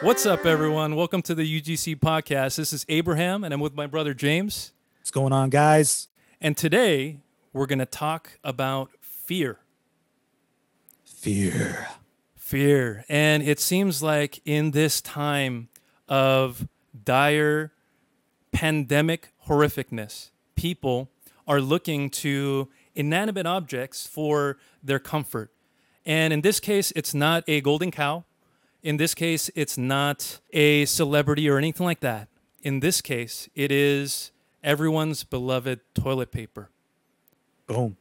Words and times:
What's 0.00 0.26
up, 0.26 0.46
everyone? 0.46 0.94
Welcome 0.94 1.22
to 1.22 1.34
the 1.34 1.60
UGC 1.60 1.96
podcast. 1.96 2.54
This 2.54 2.72
is 2.72 2.86
Abraham, 2.88 3.42
and 3.42 3.52
I'm 3.52 3.58
with 3.58 3.74
my 3.74 3.88
brother 3.88 4.14
James. 4.14 4.72
What's 5.00 5.10
going 5.10 5.32
on, 5.32 5.50
guys? 5.50 6.06
And 6.40 6.56
today 6.56 7.18
we're 7.52 7.66
going 7.66 7.80
to 7.80 7.86
talk 7.86 8.38
about 8.44 8.90
fear. 9.00 9.58
Fear. 11.04 11.88
Fear. 12.36 13.06
And 13.08 13.42
it 13.42 13.58
seems 13.58 14.00
like 14.00 14.40
in 14.44 14.70
this 14.70 15.00
time 15.00 15.68
of 16.08 16.68
dire 17.04 17.72
pandemic 18.52 19.32
horrificness, 19.48 20.30
people 20.54 21.10
are 21.48 21.60
looking 21.60 22.08
to 22.10 22.68
inanimate 22.94 23.46
objects 23.46 24.06
for 24.06 24.58
their 24.80 25.00
comfort. 25.00 25.50
And 26.06 26.32
in 26.32 26.42
this 26.42 26.60
case, 26.60 26.92
it's 26.94 27.14
not 27.14 27.42
a 27.48 27.60
golden 27.60 27.90
cow. 27.90 28.24
In 28.82 28.96
this 28.96 29.14
case, 29.14 29.50
it's 29.54 29.76
not 29.76 30.40
a 30.52 30.84
celebrity 30.84 31.48
or 31.48 31.58
anything 31.58 31.84
like 31.84 32.00
that. 32.00 32.28
In 32.62 32.80
this 32.80 33.00
case, 33.00 33.48
it 33.54 33.72
is 33.72 34.30
everyone's 34.62 35.24
beloved 35.24 35.80
toilet 35.94 36.30
paper. 36.30 36.70
Boom. 37.66 37.96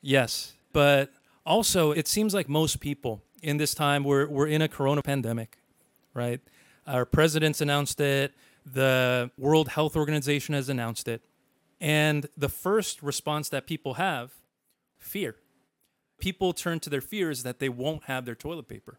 Yes. 0.00 0.54
But 0.72 1.10
also, 1.46 1.92
it 1.92 2.08
seems 2.08 2.34
like 2.34 2.48
most 2.48 2.80
people 2.80 3.22
in 3.42 3.58
this 3.58 3.74
time, 3.74 4.04
we're, 4.04 4.26
we're 4.26 4.46
in 4.46 4.62
a 4.62 4.68
corona 4.68 5.02
pandemic, 5.02 5.58
right? 6.14 6.40
Our 6.86 7.04
president's 7.04 7.60
announced 7.60 8.00
it, 8.00 8.32
the 8.64 9.30
World 9.36 9.68
Health 9.68 9.96
Organization 9.96 10.54
has 10.54 10.68
announced 10.68 11.08
it. 11.08 11.22
And 11.80 12.26
the 12.36 12.48
first 12.48 13.02
response 13.02 13.50
that 13.50 13.66
people 13.66 13.94
have 13.94 14.32
fear. 14.98 15.36
People 16.18 16.54
turn 16.54 16.80
to 16.80 16.90
their 16.90 17.02
fears 17.02 17.42
that 17.42 17.58
they 17.58 17.68
won't 17.68 18.04
have 18.04 18.24
their 18.24 18.34
toilet 18.34 18.68
paper. 18.68 18.98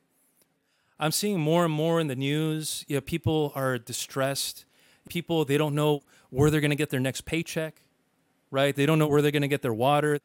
I'm 0.99 1.12
seeing 1.12 1.40
more 1.40 1.65
and 1.65 1.74
more 1.74 1.99
in 1.99 2.07
the 2.07 2.15
news. 2.15 2.85
You 2.88 2.98
know, 2.98 3.01
people 3.01 3.51
are 3.55 3.77
distressed. 3.77 4.65
People 5.10 5.46
they 5.46 5.57
don't 5.57 5.76
know 5.76 6.02
where 6.29 6.49
they're 6.49 6.62
going 6.62 6.71
to 6.71 6.76
get 6.76 6.90
their 6.90 6.99
next 6.99 7.21
paycheck, 7.21 7.82
right? 8.52 8.76
They 8.76 8.85
don't 8.85 8.98
know 8.99 9.07
where 9.07 9.21
they're 9.21 9.32
going 9.32 9.41
to 9.41 9.48
get 9.48 9.62
their 9.62 9.74
water. 9.74 10.20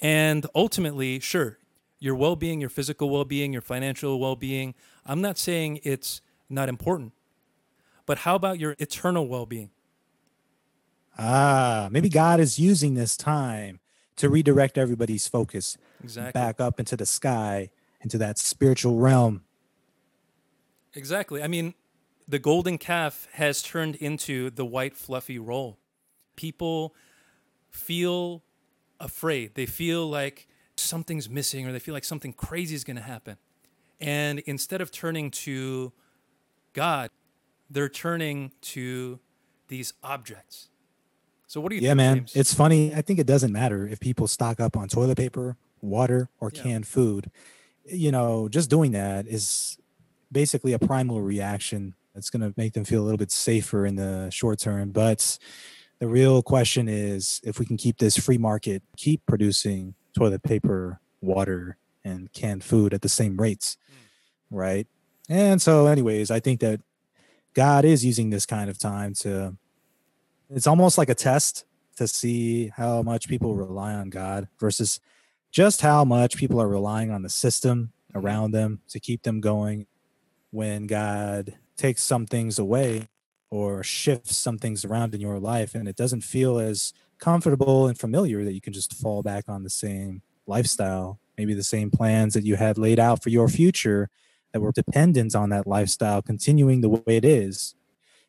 And 0.00 0.46
ultimately, 0.54 1.20
sure, 1.20 1.58
your 2.00 2.14
well-being, 2.14 2.60
your 2.60 2.70
physical 2.70 3.10
well-being, 3.10 3.52
your 3.52 3.62
financial 3.62 4.18
well-being, 4.18 4.74
I'm 5.06 5.20
not 5.20 5.38
saying 5.38 5.80
it's 5.84 6.20
not 6.50 6.68
important. 6.68 7.12
But 8.04 8.18
how 8.18 8.34
about 8.34 8.58
your 8.58 8.74
eternal 8.80 9.28
well-being? 9.28 9.70
Ah, 11.18 11.88
maybe 11.90 12.08
God 12.08 12.40
is 12.40 12.58
using 12.58 12.94
this 12.94 13.16
time 13.16 13.78
to 14.16 14.28
redirect 14.28 14.76
everybody's 14.78 15.28
focus 15.28 15.76
Exactly. 16.02 16.32
back 16.32 16.60
up 16.60 16.80
into 16.80 16.96
the 16.96 17.06
sky, 17.06 17.70
into 18.00 18.18
that 18.18 18.38
spiritual 18.38 18.98
realm. 18.98 19.42
Exactly. 20.94 21.42
I 21.42 21.48
mean, 21.48 21.74
the 22.28 22.38
golden 22.38 22.78
calf 22.78 23.26
has 23.32 23.62
turned 23.62 23.96
into 23.96 24.50
the 24.50 24.64
white 24.64 24.96
fluffy 24.96 25.38
roll. 25.38 25.78
People 26.36 26.94
feel 27.70 28.42
afraid. 29.00 29.54
They 29.54 29.66
feel 29.66 30.08
like 30.08 30.48
something's 30.76 31.28
missing 31.28 31.66
or 31.66 31.72
they 31.72 31.78
feel 31.78 31.94
like 31.94 32.04
something 32.04 32.32
crazy 32.32 32.74
is 32.74 32.84
going 32.84 32.96
to 32.96 33.02
happen. 33.02 33.36
And 34.00 34.40
instead 34.40 34.80
of 34.80 34.90
turning 34.90 35.30
to 35.30 35.92
God, 36.72 37.10
they're 37.70 37.88
turning 37.88 38.52
to 38.62 39.20
these 39.68 39.94
objects. 40.02 40.68
So 41.46 41.60
what 41.60 41.70
do 41.70 41.76
you 41.76 41.82
Yeah, 41.82 41.90
think, 41.90 41.96
man. 41.96 42.16
James? 42.18 42.36
It's 42.36 42.54
funny. 42.54 42.94
I 42.94 43.02
think 43.02 43.18
it 43.18 43.26
doesn't 43.26 43.52
matter 43.52 43.86
if 43.86 44.00
people 44.00 44.26
stock 44.26 44.58
up 44.60 44.76
on 44.76 44.88
toilet 44.88 45.16
paper, 45.18 45.56
water, 45.80 46.30
or 46.40 46.50
Yeah. 46.52 46.62
canned 46.62 46.86
food. 46.86 47.30
You 47.84 48.10
know, 48.10 48.48
just 48.48 48.70
doing 48.70 48.92
that 48.92 49.26
is 49.26 49.76
basically 50.32 50.72
a 50.72 50.78
primal 50.78 51.20
reaction 51.20 51.94
that's 52.14 52.30
going 52.30 52.42
to 52.42 52.54
make 52.56 52.72
them 52.72 52.84
feel 52.84 53.02
a 53.02 53.04
little 53.04 53.18
bit 53.18 53.30
safer 53.30 53.86
in 53.86 53.96
the 53.96 54.30
short 54.30 54.58
term. 54.58 54.90
But 54.90 55.38
the 55.98 56.08
real 56.08 56.42
question 56.42 56.88
is 56.88 57.40
if 57.44 57.58
we 57.58 57.66
can 57.66 57.76
keep 57.76 57.98
this 57.98 58.16
free 58.16 58.38
market, 58.38 58.82
keep 58.96 59.24
producing 59.26 59.94
toilet 60.16 60.42
paper, 60.42 61.00
water, 61.20 61.76
and 62.04 62.32
canned 62.32 62.64
food 62.64 62.92
at 62.92 63.02
the 63.02 63.08
same 63.08 63.36
rates, 63.36 63.76
right? 64.50 64.86
And 65.28 65.62
so, 65.62 65.86
anyways, 65.86 66.30
I 66.30 66.40
think 66.40 66.60
that 66.60 66.80
God 67.54 67.84
is 67.84 68.04
using 68.04 68.30
this 68.30 68.44
kind 68.46 68.68
of 68.68 68.78
time 68.78 69.14
to 69.16 69.56
it's 70.50 70.66
almost 70.66 70.98
like 70.98 71.08
a 71.08 71.14
test 71.14 71.64
to 71.96 72.06
see 72.08 72.68
how 72.76 73.02
much 73.02 73.28
people 73.28 73.54
rely 73.54 73.94
on 73.94 74.10
God 74.10 74.48
versus 74.58 75.00
just 75.50 75.80
how 75.80 76.04
much 76.04 76.36
people 76.36 76.60
are 76.60 76.68
relying 76.68 77.10
on 77.10 77.22
the 77.22 77.28
system 77.30 77.92
Mhm. 78.12 78.22
around 78.22 78.50
them 78.50 78.80
to 78.88 79.00
keep 79.00 79.22
them 79.22 79.40
going 79.40 79.86
when 80.52 80.86
God 80.86 81.54
takes 81.76 82.04
some 82.04 82.26
things 82.26 82.58
away 82.58 83.08
or 83.50 83.82
shifts 83.82 84.36
some 84.36 84.58
things 84.58 84.84
around 84.84 85.14
in 85.14 85.20
your 85.20 85.40
life 85.40 85.74
and 85.74 85.88
it 85.88 85.96
doesn't 85.96 86.20
feel 86.20 86.58
as 86.58 86.92
comfortable 87.18 87.88
and 87.88 87.98
familiar 87.98 88.44
that 88.44 88.52
you 88.52 88.60
can 88.60 88.72
just 88.72 88.94
fall 88.94 89.22
back 89.22 89.48
on 89.48 89.64
the 89.64 89.70
same 89.70 90.22
lifestyle 90.46 91.18
maybe 91.36 91.54
the 91.54 91.62
same 91.62 91.90
plans 91.90 92.34
that 92.34 92.44
you 92.44 92.56
had 92.56 92.78
laid 92.78 93.00
out 93.00 93.22
for 93.22 93.30
your 93.30 93.48
future 93.48 94.08
that 94.52 94.60
were 94.60 94.72
dependent 94.72 95.34
on 95.34 95.48
that 95.48 95.66
lifestyle 95.66 96.20
continuing 96.20 96.80
the 96.80 96.88
way 96.88 97.02
it 97.06 97.24
is 97.24 97.74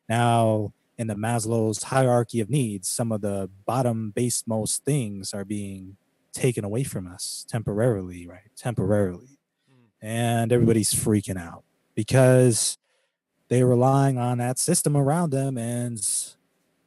now 0.08 0.72
in 0.96 1.06
the 1.06 1.14
Maslow's 1.14 1.82
hierarchy 1.84 2.40
of 2.40 2.48
needs, 2.48 2.88
some 2.88 3.10
of 3.10 3.20
the 3.20 3.50
bottom 3.66 4.10
base 4.10 4.44
most 4.46 4.84
things 4.84 5.34
are 5.34 5.44
being 5.44 5.96
taken 6.32 6.64
away 6.64 6.84
from 6.84 7.06
us 7.06 7.44
temporarily, 7.48 8.26
right? 8.26 8.50
Temporarily. 8.56 9.38
Hmm. 9.68 10.06
And 10.06 10.52
everybody's 10.52 10.94
freaking 10.94 11.38
out 11.38 11.64
because 11.94 12.78
they're 13.48 13.66
relying 13.66 14.18
on 14.18 14.38
that 14.38 14.58
system 14.58 14.96
around 14.96 15.30
them. 15.30 15.58
And 15.58 16.00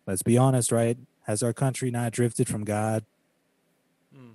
let's 0.06 0.24
be 0.24 0.38
honest, 0.38 0.72
right? 0.72 0.98
Has 1.26 1.44
our 1.44 1.54
country 1.54 1.92
not 1.92 2.12
drifted 2.12 2.48
from 2.48 2.64
God? 2.64 3.06
Mm. 4.16 4.34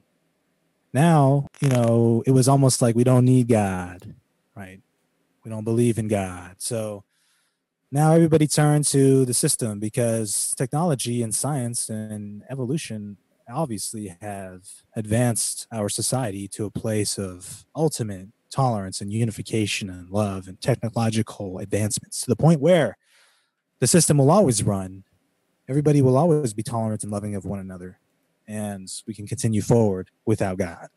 Now, 0.92 1.48
you 1.60 1.68
know, 1.68 2.22
it 2.26 2.32
was 2.32 2.48
almost 2.48 2.82
like 2.82 2.94
we 2.94 3.04
don't 3.04 3.24
need 3.24 3.48
God, 3.48 4.14
right? 4.54 4.80
We 5.44 5.50
don't 5.50 5.64
believe 5.64 5.98
in 5.98 6.08
God. 6.08 6.56
So, 6.58 7.04
now 7.94 8.12
everybody 8.12 8.46
turns 8.46 8.90
to 8.92 9.26
the 9.26 9.34
system 9.34 9.78
because 9.78 10.54
technology 10.56 11.22
and 11.22 11.34
science 11.34 11.90
and 11.90 12.42
evolution 12.48 13.18
obviously 13.46 14.16
have 14.22 14.62
advanced 14.96 15.66
our 15.70 15.90
society 15.90 16.48
to 16.48 16.64
a 16.64 16.70
place 16.70 17.18
of 17.18 17.66
ultimate 17.76 18.28
tolerance 18.52 19.00
and 19.00 19.12
unification 19.12 19.88
and 19.88 20.10
love 20.10 20.46
and 20.46 20.60
technological 20.60 21.58
advancements 21.58 22.20
to 22.20 22.28
the 22.28 22.36
point 22.36 22.60
where 22.60 22.96
the 23.80 23.86
system 23.86 24.18
will 24.18 24.30
always 24.30 24.62
run 24.62 25.04
everybody 25.68 26.02
will 26.02 26.16
always 26.16 26.52
be 26.52 26.62
tolerant 26.62 27.02
and 27.02 27.10
loving 27.10 27.34
of 27.34 27.44
one 27.44 27.58
another 27.58 27.98
and 28.46 28.92
we 29.06 29.14
can 29.14 29.26
continue 29.26 29.62
forward 29.62 30.10
without 30.26 30.58
god 30.58 30.88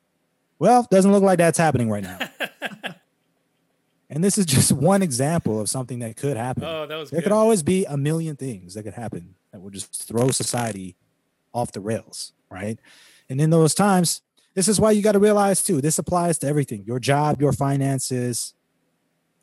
well 0.59 0.85
doesn't 0.91 1.11
look 1.11 1.23
like 1.23 1.37
that's 1.37 1.57
happening 1.57 1.89
right 1.89 2.03
now 2.03 2.19
and 4.09 4.23
this 4.23 4.37
is 4.37 4.45
just 4.45 4.71
one 4.71 5.01
example 5.01 5.59
of 5.59 5.69
something 5.69 5.99
that 5.99 6.17
could 6.17 6.37
happen 6.37 6.63
oh, 6.63 6.85
that 6.85 6.97
was 6.97 7.09
there 7.09 7.21
good. 7.21 7.25
could 7.25 7.31
always 7.31 7.63
be 7.63 7.85
a 7.85 7.95
million 7.95 8.35
things 8.35 8.73
that 8.73 8.83
could 8.83 8.93
happen 8.93 9.35
that 9.55 9.61
would 9.61 9.73
just 9.73 10.05
throw 10.05 10.29
society 10.31 10.97
off 11.55 11.71
the 11.71 11.79
rails, 11.79 12.33
right? 12.51 12.77
And 13.29 13.39
in 13.41 13.49
those 13.49 13.73
times, 13.73 14.21
this 14.55 14.67
is 14.67 14.79
why 14.79 14.91
you 14.91 15.01
got 15.01 15.11
to 15.11 15.19
realize 15.19 15.61
too, 15.61 15.81
this 15.81 15.99
applies 15.99 16.39
to 16.39 16.47
everything 16.47 16.83
your 16.85 16.99
job, 16.99 17.41
your 17.41 17.51
finances, 17.51 18.53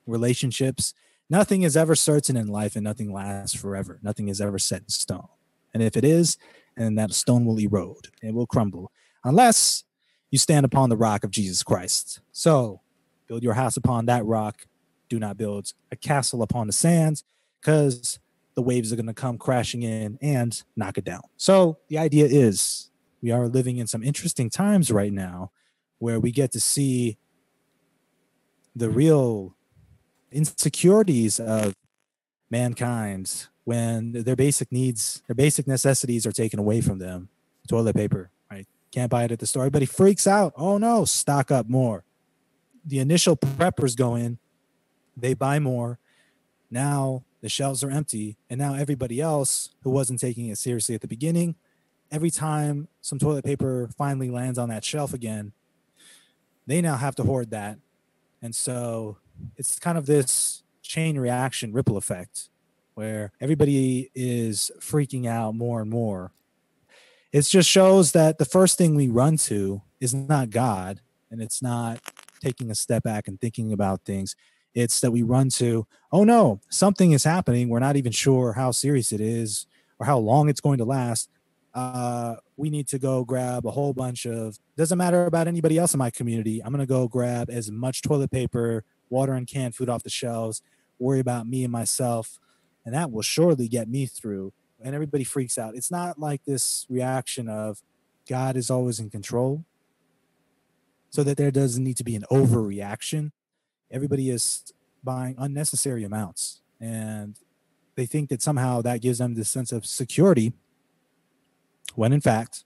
relationships. 0.06 0.94
Nothing 1.30 1.62
is 1.62 1.76
ever 1.76 1.94
certain 1.94 2.36
in 2.36 2.48
life 2.48 2.74
and 2.74 2.84
nothing 2.84 3.12
lasts 3.12 3.56
forever. 3.56 4.00
Nothing 4.02 4.28
is 4.28 4.40
ever 4.40 4.58
set 4.58 4.82
in 4.82 4.88
stone. 4.88 5.28
And 5.72 5.82
if 5.82 5.96
it 5.96 6.04
is, 6.04 6.36
and 6.76 6.98
that 6.98 7.12
stone 7.12 7.44
will 7.44 7.60
erode, 7.60 8.08
it 8.22 8.34
will 8.34 8.46
crumble, 8.46 8.90
unless 9.24 9.84
you 10.30 10.38
stand 10.38 10.64
upon 10.64 10.88
the 10.88 10.96
rock 10.96 11.24
of 11.24 11.30
Jesus 11.30 11.62
Christ. 11.62 12.20
So 12.32 12.80
build 13.28 13.42
your 13.42 13.54
house 13.54 13.76
upon 13.76 14.06
that 14.06 14.24
rock. 14.24 14.66
Do 15.10 15.18
not 15.18 15.36
build 15.36 15.72
a 15.90 15.96
castle 15.96 16.42
upon 16.42 16.66
the 16.66 16.72
sands 16.72 17.22
because 17.60 18.18
the 18.54 18.62
waves 18.62 18.92
are 18.92 18.96
going 18.96 19.06
to 19.06 19.14
come 19.14 19.36
crashing 19.36 19.82
in 19.82 20.18
and 20.22 20.62
knock 20.74 20.96
it 20.96 21.04
down. 21.04 21.22
So 21.36 21.78
the 21.88 21.98
idea 21.98 22.26
is 22.26 22.90
we 23.22 23.30
are 23.30 23.48
living 23.48 23.76
in 23.76 23.86
some 23.86 24.02
interesting 24.02 24.50
times 24.50 24.90
right 24.90 25.12
now 25.12 25.52
where 25.98 26.18
we 26.18 26.32
get 26.32 26.50
to 26.52 26.60
see 26.60 27.16
the 28.74 28.90
real 28.90 29.54
insecurities 30.32 31.38
of 31.38 31.74
mankind 32.50 33.46
when 33.64 34.12
their 34.12 34.34
basic 34.34 34.72
needs, 34.72 35.22
their 35.28 35.34
basic 35.36 35.68
necessities 35.68 36.26
are 36.26 36.32
taken 36.32 36.58
away 36.58 36.80
from 36.80 36.98
them. 36.98 37.28
Toilet 37.68 37.94
paper, 37.94 38.30
right? 38.50 38.66
Can't 38.90 39.10
buy 39.10 39.22
it 39.24 39.30
at 39.32 39.38
the 39.38 39.46
store. 39.46 39.62
Everybody 39.62 39.86
freaks 39.86 40.26
out. 40.26 40.52
Oh 40.56 40.78
no, 40.78 41.04
stock 41.04 41.52
up 41.52 41.68
more. 41.68 42.04
The 42.84 42.98
initial 42.98 43.36
preppers 43.36 43.96
go 43.96 44.16
in, 44.16 44.38
they 45.16 45.34
buy 45.34 45.60
more. 45.60 46.00
Now 46.68 47.22
the 47.40 47.48
shelves 47.48 47.84
are 47.84 47.90
empty, 47.90 48.36
and 48.50 48.58
now 48.58 48.74
everybody 48.74 49.20
else 49.20 49.70
who 49.82 49.90
wasn't 49.90 50.18
taking 50.18 50.48
it 50.48 50.58
seriously 50.58 50.96
at 50.96 51.00
the 51.00 51.08
beginning, 51.08 51.54
every 52.12 52.30
time 52.30 52.86
some 53.00 53.18
toilet 53.18 53.44
paper 53.44 53.88
finally 53.96 54.30
lands 54.30 54.58
on 54.58 54.68
that 54.68 54.84
shelf 54.84 55.14
again, 55.14 55.52
they 56.66 56.80
now 56.80 56.96
have 56.96 57.16
to 57.16 57.24
hoard 57.24 57.50
that. 57.50 57.78
And 58.42 58.54
so 58.54 59.16
it's 59.56 59.78
kind 59.78 59.96
of 59.96 60.06
this 60.06 60.62
chain 60.82 61.18
reaction 61.18 61.72
ripple 61.72 61.96
effect 61.96 62.50
where 62.94 63.32
everybody 63.40 64.10
is 64.14 64.70
freaking 64.78 65.26
out 65.26 65.54
more 65.54 65.80
and 65.80 65.90
more. 65.90 66.32
It 67.32 67.42
just 67.42 67.68
shows 67.68 68.12
that 68.12 68.36
the 68.36 68.44
first 68.44 68.76
thing 68.76 68.94
we 68.94 69.08
run 69.08 69.38
to 69.38 69.80
is 70.00 70.12
not 70.12 70.50
God 70.50 71.00
and 71.30 71.40
it's 71.40 71.62
not 71.62 72.00
taking 72.42 72.70
a 72.70 72.74
step 72.74 73.04
back 73.04 73.26
and 73.26 73.40
thinking 73.40 73.72
about 73.72 74.04
things. 74.04 74.36
It's 74.74 75.00
that 75.00 75.12
we 75.12 75.22
run 75.22 75.48
to, 75.50 75.86
oh 76.10 76.24
no, 76.24 76.60
something 76.68 77.12
is 77.12 77.24
happening. 77.24 77.70
We're 77.70 77.78
not 77.78 77.96
even 77.96 78.12
sure 78.12 78.52
how 78.52 78.70
serious 78.70 79.12
it 79.12 79.20
is 79.20 79.66
or 79.98 80.04
how 80.04 80.18
long 80.18 80.50
it's 80.50 80.60
going 80.60 80.78
to 80.78 80.84
last. 80.84 81.30
Uh, 81.74 82.36
we 82.56 82.68
need 82.68 82.86
to 82.88 82.98
go 82.98 83.24
grab 83.24 83.64
a 83.66 83.70
whole 83.70 83.94
bunch 83.94 84.26
of, 84.26 84.58
doesn't 84.76 84.98
matter 84.98 85.24
about 85.26 85.48
anybody 85.48 85.78
else 85.78 85.94
in 85.94 85.98
my 85.98 86.10
community. 86.10 86.62
I'm 86.62 86.72
going 86.72 86.80
to 86.80 86.86
go 86.86 87.08
grab 87.08 87.48
as 87.50 87.70
much 87.70 88.02
toilet 88.02 88.30
paper, 88.30 88.84
water, 89.08 89.32
and 89.32 89.46
canned 89.46 89.74
food 89.74 89.88
off 89.88 90.02
the 90.02 90.10
shelves, 90.10 90.62
worry 90.98 91.20
about 91.20 91.46
me 91.46 91.64
and 91.64 91.72
myself. 91.72 92.38
And 92.84 92.94
that 92.94 93.10
will 93.10 93.22
surely 93.22 93.68
get 93.68 93.88
me 93.88 94.06
through. 94.06 94.52
And 94.80 94.94
everybody 94.94 95.24
freaks 95.24 95.56
out. 95.56 95.76
It's 95.76 95.90
not 95.90 96.18
like 96.18 96.44
this 96.44 96.86
reaction 96.90 97.48
of 97.48 97.82
God 98.28 98.56
is 98.56 98.70
always 98.70 99.00
in 99.00 99.10
control 99.10 99.64
so 101.10 101.22
that 101.22 101.36
there 101.36 101.50
doesn't 101.50 101.84
need 101.84 101.96
to 101.98 102.04
be 102.04 102.16
an 102.16 102.24
overreaction. 102.30 103.30
Everybody 103.90 104.30
is 104.30 104.72
buying 105.04 105.36
unnecessary 105.38 106.04
amounts 106.04 106.62
and 106.80 107.38
they 107.94 108.06
think 108.06 108.30
that 108.30 108.42
somehow 108.42 108.82
that 108.82 109.00
gives 109.00 109.18
them 109.18 109.34
this 109.34 109.48
sense 109.48 109.72
of 109.72 109.84
security 109.84 110.52
when 111.94 112.12
in 112.12 112.20
fact 112.20 112.64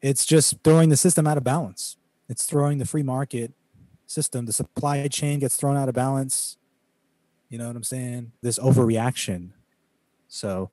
it's 0.00 0.26
just 0.26 0.56
throwing 0.62 0.90
the 0.90 0.96
system 0.96 1.26
out 1.26 1.38
of 1.38 1.44
balance. 1.44 1.96
It's 2.28 2.44
throwing 2.44 2.78
the 2.78 2.86
free 2.86 3.02
market 3.02 3.52
system, 4.06 4.46
the 4.46 4.52
supply 4.52 5.06
chain 5.08 5.38
gets 5.38 5.56
thrown 5.56 5.76
out 5.76 5.88
of 5.88 5.94
balance. 5.94 6.56
You 7.48 7.58
know 7.58 7.66
what 7.66 7.76
I'm 7.76 7.84
saying? 7.84 8.32
This 8.42 8.58
overreaction. 8.58 9.50
So, 10.28 10.70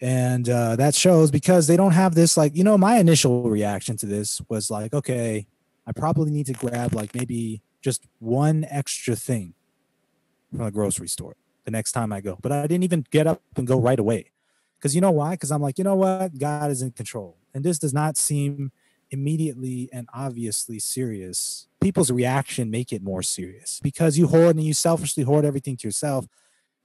and 0.00 0.48
uh, 0.48 0.76
that 0.76 0.94
shows 0.94 1.30
because 1.30 1.66
they 1.66 1.76
don't 1.76 1.92
have 1.92 2.14
this, 2.14 2.36
like, 2.36 2.56
you 2.56 2.64
know, 2.64 2.76
my 2.76 2.98
initial 2.98 3.48
reaction 3.48 3.96
to 3.98 4.06
this 4.06 4.42
was 4.48 4.70
like, 4.70 4.92
okay, 4.92 5.46
I 5.86 5.92
probably 5.92 6.30
need 6.30 6.46
to 6.46 6.52
grab 6.52 6.94
like 6.94 7.14
maybe 7.14 7.62
just 7.80 8.06
one 8.18 8.66
extra 8.68 9.16
thing 9.16 9.54
from 10.50 10.64
the 10.64 10.70
grocery 10.70 11.08
store 11.08 11.36
the 11.64 11.70
next 11.70 11.92
time 11.92 12.12
I 12.12 12.20
go. 12.20 12.38
But 12.40 12.52
I 12.52 12.62
didn't 12.66 12.84
even 12.84 13.06
get 13.10 13.26
up 13.26 13.42
and 13.56 13.66
go 13.66 13.78
right 13.78 13.98
away. 13.98 14.30
Because 14.84 14.94
you 14.94 15.00
know 15.00 15.12
why? 15.12 15.30
Because 15.30 15.50
I'm 15.50 15.62
like, 15.62 15.78
you 15.78 15.84
know 15.84 15.94
what? 15.94 16.36
God 16.38 16.70
is 16.70 16.82
in 16.82 16.90
control. 16.90 17.38
And 17.54 17.64
this 17.64 17.78
does 17.78 17.94
not 17.94 18.18
seem 18.18 18.70
immediately 19.10 19.88
and 19.94 20.06
obviously 20.12 20.78
serious. 20.78 21.68
People's 21.80 22.10
reaction 22.10 22.70
make 22.70 22.92
it 22.92 23.02
more 23.02 23.22
serious 23.22 23.80
because 23.82 24.18
you 24.18 24.26
hoard 24.26 24.56
and 24.56 24.62
you 24.62 24.74
selfishly 24.74 25.22
hoard 25.22 25.46
everything 25.46 25.78
to 25.78 25.88
yourself. 25.88 26.26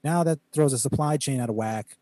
Now 0.02 0.24
that 0.24 0.40
throws 0.54 0.72
a 0.72 0.80
supply 0.80 1.18
chain 1.18 1.42
out 1.42 1.50
of 1.50 1.56
whack. 1.56 1.98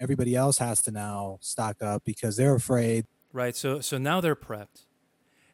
Everybody 0.00 0.34
else 0.34 0.58
has 0.58 0.82
to 0.82 0.90
now 0.90 1.38
stock 1.40 1.80
up 1.80 2.02
because 2.04 2.36
they're 2.36 2.56
afraid. 2.56 3.06
Right. 3.32 3.54
So 3.54 3.78
so 3.78 3.98
now 3.98 4.20
they're 4.20 4.34
prepped 4.34 4.86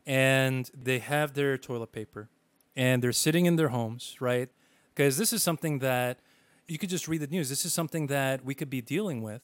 and 0.07 0.71
they 0.75 1.01
have 1.01 1.35
their 1.35 1.59
toilet 1.59 1.93
paper 1.93 2.31
and 2.75 3.05
they're 3.05 3.13
sitting 3.13 3.45
in 3.45 3.57
their 3.57 3.69
homes, 3.69 4.17
right? 4.21 4.49
Because 4.95 5.19
this 5.19 5.35
is 5.35 5.43
something 5.43 5.81
that 5.81 6.21
you 6.67 6.79
could 6.79 6.89
just 6.89 7.09
read 7.09 7.21
the 7.21 7.27
news. 7.27 7.51
This 7.51 7.67
is 7.67 7.75
something 7.75 8.07
that 8.07 8.43
we 8.43 8.55
could 8.55 8.71
be 8.71 8.81
dealing 8.81 9.21
with 9.21 9.43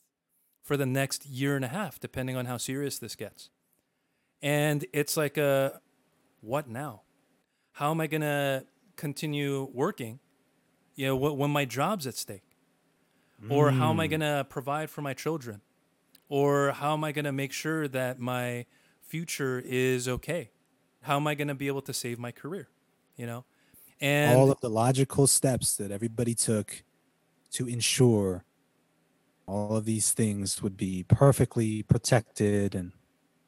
for 0.69 0.77
the 0.77 0.87
next 0.87 1.25
year 1.25 1.57
and 1.57 1.65
a 1.65 1.69
half, 1.69 1.99
depending 1.99 2.37
on 2.37 2.45
how 2.45 2.59
serious 2.59 2.99
this 2.99 3.17
gets. 3.17 3.49
And 4.43 4.85
it's 4.93 5.17
like 5.17 5.39
a 5.39 5.81
what 6.43 6.69
now? 6.69 7.01
How 7.73 7.91
am 7.91 8.03
I 8.03 8.07
going 8.07 8.21
to 8.21 8.67
continue 8.95 9.71
working? 9.73 10.21
You 10.95 11.07
know, 11.07 11.17
when 11.17 11.51
my 11.51 11.65
job's 11.65 12.07
at 12.07 12.17
stake? 12.17 12.43
Or 13.49 13.71
how 13.71 13.91
am 13.91 14.01
I 14.01 14.07
hmm. 14.07 14.11
going 14.11 14.21
to 14.21 14.47
provide 14.49 14.91
for 14.91 15.01
my 15.01 15.15
children? 15.15 15.63
Or 16.29 16.73
how 16.73 16.93
am 16.93 17.03
I 17.03 17.13
going 17.13 17.25
to 17.25 17.33
make 17.33 17.53
sure 17.53 17.89
that 17.89 18.19
my 18.19 18.67
future 19.01 19.63
is 19.65 20.07
okay? 20.07 20.51
How 21.01 21.17
am 21.17 21.27
I 21.27 21.35
going 21.35 21.49
to 21.49 21.55
be 21.55 21.69
able 21.69 21.83
to 21.83 21.95
save 21.95 22.19
my 22.19 22.33
career? 22.33 22.69
You 23.17 23.27
know? 23.27 23.45
And 24.01 24.37
all 24.37 24.51
of 24.51 24.61
the 24.61 24.69
logical 24.69 25.27
steps 25.29 25.77
that 25.77 25.91
everybody 25.91 26.35
took 26.35 26.83
to 27.53 27.67
ensure 27.67 28.45
all 29.49 29.77
of 29.77 29.87
these 29.87 30.13
things 30.13 30.63
would 30.63 30.77
be 30.77 31.05
perfectly 31.09 31.83
protected 31.83 32.75
and 32.75 32.93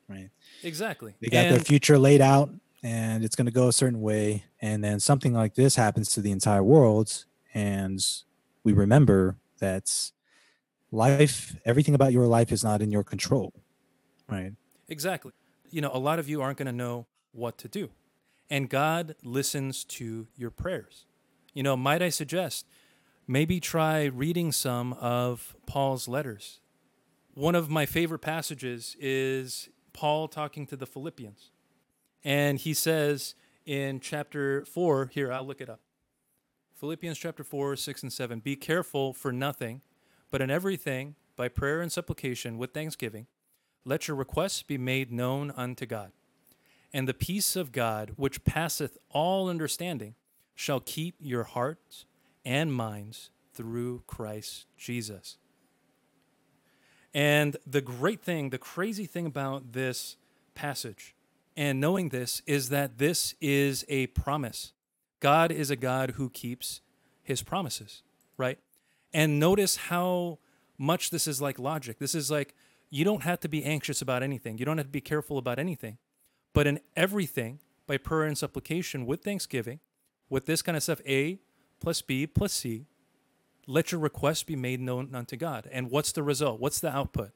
right? 0.08 0.31
Exactly. 0.64 1.14
They 1.20 1.29
got 1.29 1.44
and, 1.44 1.55
their 1.55 1.62
future 1.62 1.99
laid 1.99 2.23
out 2.23 2.50
and 2.82 3.23
it's 3.23 3.37
going 3.37 3.47
to 3.47 3.52
go 3.52 3.69
a 3.69 3.73
certain 3.73 4.00
way 4.00 4.44
and 4.61 4.82
then 4.82 4.99
something 4.99 5.35
like 5.35 5.55
this 5.55 5.76
happens 5.76 6.11
to 6.14 6.23
the 6.23 6.31
entire 6.31 6.64
world 6.64 7.26
and 7.52 8.05
we 8.64 8.73
remember 8.73 9.37
that 9.58 10.11
life 10.91 11.56
everything 11.67 11.94
about 11.94 12.12
your 12.12 12.26
life 12.26 12.50
is 12.50 12.64
not 12.64 12.81
in 12.81 12.91
your 12.91 13.05
control 13.05 13.52
right? 14.26 14.52
Exactly. 14.88 15.32
You 15.70 15.82
know 15.82 15.91
a 15.93 15.99
lot 15.99 16.19
of 16.19 16.29
you 16.29 16.41
aren't 16.41 16.56
going 16.56 16.67
to 16.67 16.73
know 16.73 17.06
what 17.32 17.58
to 17.58 17.69
do 17.69 17.91
and 18.49 18.70
god 18.70 19.14
listens 19.23 19.85
to 19.85 20.29
your 20.35 20.50
prayers. 20.50 21.05
You 21.52 21.62
know 21.62 21.76
might 21.76 22.00
i 22.00 22.08
suggest 22.08 22.67
maybe 23.31 23.61
try 23.61 24.06
reading 24.06 24.50
some 24.50 24.93
of 24.94 25.55
paul's 25.65 26.09
letters. 26.09 26.59
One 27.35 27.55
of 27.55 27.71
my 27.71 27.87
favorite 27.87 28.19
passages 28.19 28.97
is 28.99 29.69
paul 29.93 30.27
talking 30.27 30.67
to 30.67 30.77
the 30.77 30.85
philippians. 30.85 31.53
And 32.25 32.59
he 32.59 32.75
says 32.75 33.37
in 33.65 34.00
chapter 34.00 34.65
4 34.65 35.12
here 35.15 35.32
i'll 35.32 35.47
look 35.47 35.61
it 35.61 35.71
up. 35.71 35.79
Philippians 36.75 37.19
chapter 37.19 37.44
4 37.44 37.77
6 37.77 38.03
and 38.03 38.12
7 38.12 38.41
be 38.41 38.56
careful 38.56 39.12
for 39.12 39.31
nothing 39.31 39.83
but 40.33 40.43
in 40.43 40.50
everything 40.50 41.15
by 41.37 41.47
prayer 41.47 41.81
and 41.81 41.93
supplication 41.93 42.59
with 42.59 42.75
thanksgiving 42.75 43.29
let 43.85 44.09
your 44.09 44.17
requests 44.17 44.65
be 44.65 44.76
made 44.76 45.12
known 45.12 45.53
unto 45.53 45.87
God. 45.87 46.11
And 46.93 47.06
the 47.06 47.15
peace 47.15 47.55
of 47.55 47.71
God, 47.71 48.15
which 48.17 48.43
passeth 48.43 48.99
all 49.09 49.49
understanding, 49.49 50.17
shall 50.56 50.81
keep 50.81 51.15
your 51.21 51.44
hearts 51.44 52.06
and 52.45 52.73
minds 52.73 53.31
through 53.53 54.03
Christ 54.07 54.67
Jesus. 54.77 55.37
And 57.13 57.57
the 57.67 57.81
great 57.81 58.23
thing, 58.23 58.51
the 58.51 58.59
crazy 58.59 59.07
thing 59.07 59.27
about 59.27 59.73
this 59.73 60.17
passage 60.55 61.15
and 61.57 61.81
knowing 61.81 62.11
this 62.11 62.43
is 62.47 62.69
that 62.69 62.99
this 62.99 63.35
is 63.41 63.85
a 63.89 64.07
promise. 64.09 64.73
God 65.19 65.50
is 65.50 65.71
a 65.71 65.76
God 65.76 66.12
who 66.12 66.31
keeps 66.31 66.81
his 67.23 67.43
promises, 67.43 68.03
right? 68.37 68.59
And 69.12 69.38
notice 69.38 69.76
how 69.76 70.38
much 70.79 71.11
this 71.11 71.26
is 71.26 71.43
like 71.43 71.59
logic. 71.59 71.99
This 71.99 72.14
is 72.14 72.31
like 72.31 72.55
you 72.88 73.05
don't 73.05 73.23
have 73.23 73.41
to 73.41 73.49
be 73.49 73.64
anxious 73.64 74.00
about 74.00 74.23
anything. 74.23 74.59
You 74.59 74.64
don't 74.64 74.79
have 74.79 74.87
to 74.87 74.93
be 74.93 75.00
careful 75.00 75.38
about 75.38 75.59
anything. 75.59 75.99
But 76.53 76.67
in 76.67 76.81
everything, 76.97 77.61
by 77.87 77.99
prayer 77.99 78.25
and 78.25 78.38
supplication 78.38 79.05
with 79.05 79.23
thanksgiving, 79.23 79.81
with 80.29 80.47
this 80.47 80.62
kind 80.62 80.76
of 80.76 80.83
stuff, 80.83 81.00
A 81.07 81.38
plus 81.81 82.03
B 82.03 82.27
plus 82.27 82.53
C, 82.53 82.87
let 83.67 83.93
your 83.93 84.01
request 84.01 84.47
be 84.47 84.57
made 84.57 84.81
known 84.81 85.15
unto 85.15 85.37
God. 85.37 85.69
And 85.73 85.91
what's 85.91 86.13
the 86.13 86.23
result? 86.23 86.61
What's 86.61 86.81
the 86.81 86.95
output? 86.95 87.31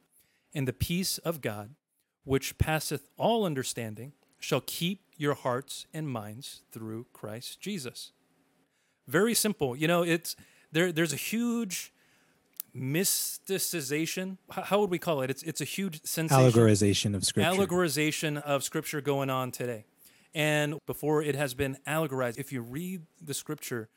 And 0.54 0.68
the 0.68 0.72
peace 0.72 1.18
of 1.18 1.40
God, 1.40 1.74
which 2.24 2.58
passeth 2.58 3.08
all 3.16 3.44
understanding, 3.44 4.12
shall 4.38 4.62
keep 4.64 5.00
your 5.16 5.34
hearts 5.34 5.86
and 5.92 6.08
minds 6.08 6.62
through 6.70 7.06
Christ 7.12 7.60
Jesus. 7.60 8.12
Very 9.06 9.34
simple. 9.34 9.76
You 9.76 9.88
know, 9.88 10.02
it's 10.02 10.36
there 10.72 10.92
there's 10.92 11.12
a 11.12 11.16
huge 11.16 11.92
mysticization. 12.76 14.38
How 14.50 14.80
would 14.80 14.90
we 14.90 14.98
call 14.98 15.22
it? 15.22 15.30
It's 15.30 15.42
it's 15.42 15.60
a 15.60 15.66
huge 15.66 16.04
sensation. 16.04 16.44
Allegorization 16.44 17.14
of 17.14 17.24
scripture. 17.24 17.50
Allegorization 17.50 18.40
of 18.42 18.64
scripture 18.64 19.00
going 19.00 19.30
on 19.30 19.50
today. 19.50 19.84
And 20.34 20.78
before 20.86 21.22
it 21.22 21.36
has 21.36 21.54
been 21.54 21.78
allegorized, 21.86 22.38
if 22.38 22.52
you 22.52 22.60
read 22.60 23.02
the 23.22 23.34
scripture 23.34 23.88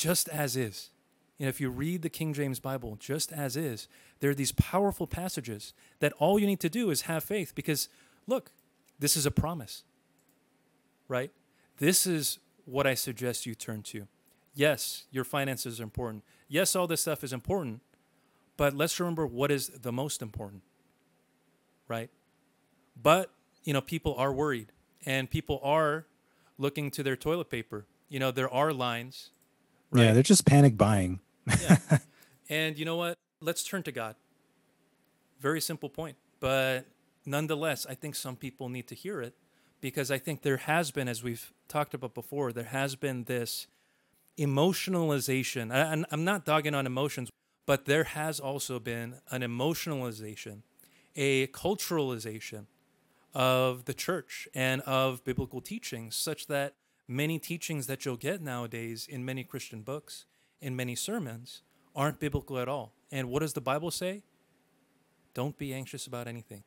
just 0.00 0.28
as 0.30 0.56
is, 0.56 0.90
you 1.36 1.44
know, 1.44 1.50
if 1.50 1.60
you 1.60 1.68
read 1.70 2.02
the 2.02 2.08
King 2.08 2.32
James 2.32 2.58
Bible 2.58 2.96
just 2.98 3.32
as 3.32 3.56
is, 3.56 3.88
there 4.20 4.30
are 4.30 4.34
these 4.34 4.52
powerful 4.52 5.06
passages 5.06 5.72
that 6.00 6.12
all 6.18 6.38
you 6.38 6.46
need 6.46 6.60
to 6.60 6.70
do 6.70 6.90
is 6.90 7.02
have 7.02 7.22
faith 7.22 7.54
because 7.54 7.88
look, 8.26 8.50
this 8.98 9.16
is 9.16 9.26
a 9.26 9.30
promise. 9.30 9.84
Right? 11.08 11.30
This 11.78 12.06
is 12.06 12.38
what 12.64 12.86
I 12.86 12.94
suggest 12.94 13.46
you 13.46 13.54
turn 13.54 13.82
to. 13.84 14.06
Yes, 14.54 15.04
your 15.10 15.24
finances 15.24 15.80
are 15.80 15.84
important 15.84 16.22
yes, 16.50 16.76
all 16.76 16.86
this 16.86 17.00
stuff 17.00 17.24
is 17.24 17.32
important, 17.32 17.80
but 18.58 18.74
let's 18.74 19.00
remember 19.00 19.26
what 19.26 19.50
is 19.50 19.68
the 19.68 19.92
most 19.92 20.20
important, 20.20 20.62
right? 21.88 22.10
But, 23.00 23.30
you 23.64 23.72
know, 23.72 23.80
people 23.80 24.14
are 24.16 24.32
worried 24.32 24.72
and 25.06 25.30
people 25.30 25.60
are 25.62 26.04
looking 26.58 26.90
to 26.90 27.02
their 27.02 27.16
toilet 27.16 27.48
paper. 27.48 27.86
You 28.10 28.18
know, 28.18 28.30
there 28.30 28.52
are 28.52 28.72
lines. 28.72 29.30
Right? 29.90 30.04
Yeah, 30.04 30.12
they're 30.12 30.22
just 30.22 30.46
panic 30.46 30.76
buying. 30.76 31.20
yeah. 31.46 31.78
And 32.50 32.76
you 32.76 32.84
know 32.84 32.96
what? 32.96 33.16
Let's 33.40 33.62
turn 33.62 33.84
to 33.84 33.92
God. 33.92 34.16
Very 35.38 35.60
simple 35.60 35.88
point. 35.88 36.16
But 36.40 36.84
nonetheless, 37.24 37.86
I 37.88 37.94
think 37.94 38.16
some 38.16 38.34
people 38.34 38.68
need 38.68 38.88
to 38.88 38.96
hear 38.96 39.22
it 39.22 39.34
because 39.80 40.10
I 40.10 40.18
think 40.18 40.42
there 40.42 40.56
has 40.56 40.90
been, 40.90 41.06
as 41.06 41.22
we've 41.22 41.52
talked 41.68 41.94
about 41.94 42.12
before, 42.12 42.52
there 42.52 42.64
has 42.64 42.96
been 42.96 43.24
this 43.24 43.68
emotionalization. 44.36 45.72
I, 45.72 46.04
I'm 46.10 46.24
not 46.24 46.44
dogging 46.44 46.74
on 46.74 46.86
emotions, 46.86 47.30
but 47.66 47.84
there 47.84 48.04
has 48.04 48.40
also 48.40 48.80
been 48.80 49.16
an 49.30 49.42
emotionalization, 49.42 50.62
a 51.14 51.46
culturalization 51.48 52.66
of 53.32 53.84
the 53.84 53.94
church 53.94 54.48
and 54.54 54.80
of 54.82 55.22
biblical 55.24 55.60
teachings, 55.60 56.16
such 56.16 56.48
that 56.48 56.74
many 57.10 57.40
teachings 57.40 57.88
that 57.88 58.04
you'll 58.04 58.16
get 58.16 58.40
nowadays 58.40 59.06
in 59.10 59.24
many 59.24 59.42
Christian 59.42 59.82
books, 59.82 60.26
in 60.60 60.76
many 60.76 60.94
sermons, 60.94 61.62
aren't 61.94 62.20
biblical 62.20 62.56
at 62.58 62.68
all. 62.68 62.92
And 63.10 63.28
what 63.28 63.40
does 63.40 63.52
the 63.52 63.60
Bible 63.60 63.90
say? 63.90 64.22
Don't 65.34 65.58
be 65.58 65.74
anxious 65.74 66.06
about 66.06 66.28
anything. 66.28 66.62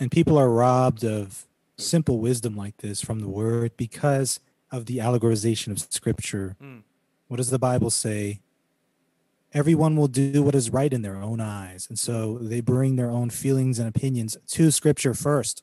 And 0.00 0.10
people 0.10 0.36
are 0.36 0.50
robbed 0.50 1.04
of 1.04 1.46
simple 1.76 2.18
wisdom 2.18 2.56
like 2.56 2.78
this 2.78 3.00
from 3.00 3.20
the 3.20 3.28
word 3.28 3.76
because 3.76 4.40
of 4.72 4.86
the 4.86 4.98
allegorization 4.98 5.70
of 5.70 5.78
scripture. 5.78 6.56
Mm. 6.60 6.82
What 7.28 7.36
does 7.36 7.50
the 7.50 7.58
Bible 7.58 7.90
say? 7.90 8.40
Everyone 9.54 9.96
will 9.96 10.08
do 10.08 10.42
what 10.42 10.56
is 10.56 10.70
right 10.70 10.92
in 10.92 11.02
their 11.02 11.16
own 11.16 11.40
eyes. 11.40 11.86
And 11.88 11.98
so 11.98 12.38
they 12.38 12.60
bring 12.60 12.96
their 12.96 13.10
own 13.10 13.30
feelings 13.30 13.78
and 13.78 13.88
opinions 13.88 14.36
to 14.48 14.70
scripture 14.72 15.14
first, 15.14 15.62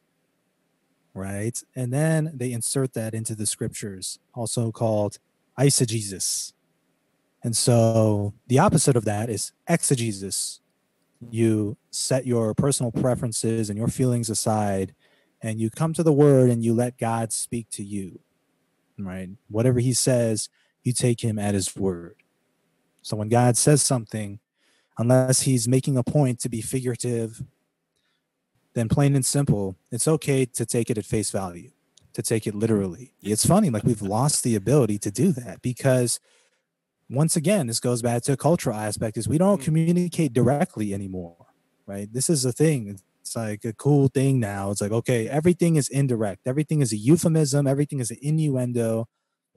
right? 1.14 1.62
And 1.76 1.94
then 1.94 2.32
they 2.34 2.52
insert 2.52 2.94
that 2.94 3.14
into 3.14 3.36
the 3.36 3.46
scriptures, 3.46 4.20
also 4.34 4.72
called 4.72 5.20
eisegesis. 5.58 6.54
And 7.44 7.56
so 7.56 8.34
the 8.48 8.60
opposite 8.60 8.96
of 8.96 9.06
that 9.06 9.30
is 9.30 9.52
exegesis. 9.68 10.62
You 11.30 11.78
set 11.92 12.26
your 12.26 12.54
personal 12.54 12.92
preferences 12.92 13.70
and 13.70 13.78
your 13.78 13.88
feelings 13.88 14.30
aside 14.30 14.94
and 15.42 15.60
you 15.60 15.70
come 15.70 15.94
to 15.94 16.04
the 16.04 16.14
word 16.14 16.50
and 16.50 16.64
you 16.64 16.74
let 16.74 16.98
God 16.98 17.32
speak 17.32 17.70
to 17.72 17.84
you. 17.84 18.20
Right? 18.98 19.30
Whatever 19.50 19.80
he 19.80 19.94
says, 19.94 20.50
you 20.84 20.94
take 20.94 21.22
him 21.22 21.40
at 21.40 21.54
his 21.54 21.76
word. 21.76 22.16
So 23.02 23.16
when 23.16 23.30
God 23.30 23.58
says 23.58 23.82
something, 23.82 24.40
unless 24.98 25.42
he's 25.42 25.68
making 25.68 25.98
a 25.98 26.04
point 26.04 26.40
to 26.42 26.50
be 26.50 26.62
figurative, 26.62 27.42
then 28.80 28.90
plain 28.90 29.16
and 29.16 29.26
simple, 29.26 29.76
it's 29.92 30.08
okay 30.08 30.46
to 30.46 30.66
take 30.66 30.90
it 30.90 30.98
at 30.98 31.06
face 31.06 31.32
value, 31.32 31.72
to 32.14 32.22
take 32.22 32.48
it 32.48 32.56
literally. 32.56 33.14
It's 33.22 33.46
funny, 33.46 33.70
like 33.70 33.84
we've 33.84 34.02
lost 34.02 34.44
the 34.44 34.56
ability 34.56 34.98
to 35.00 35.12
do 35.12 35.32
that 35.34 35.62
because 35.62 36.20
once 37.10 37.36
again, 37.36 37.68
this 37.68 37.80
goes 37.80 38.02
back 38.02 38.22
to 38.24 38.34
a 38.34 38.38
cultural 38.38 38.76
aspect 38.76 39.18
is 39.18 39.28
we 39.28 39.38
don't 39.38 39.62
mm. 39.62 39.66
communicate 39.66 40.32
directly 40.34 40.94
anymore, 40.94 41.48
right? 41.86 42.12
This 42.12 42.30
is 42.30 42.46
a 42.46 42.52
thing. 42.52 43.00
It's 43.22 43.36
like 43.36 43.66
a 43.66 43.74
cool 43.74 44.08
thing 44.08 44.40
now. 44.40 44.72
It's 44.72 44.82
like, 44.82 44.92
okay, 44.92 45.28
everything 45.28 45.76
is 45.76 45.90
indirect. 45.90 46.48
Everything 46.48 46.82
is 46.82 46.94
a 46.94 46.98
euphemism. 46.98 47.68
Everything 47.68 48.00
is 48.00 48.12
an 48.12 48.18
innuendo. 48.22 49.08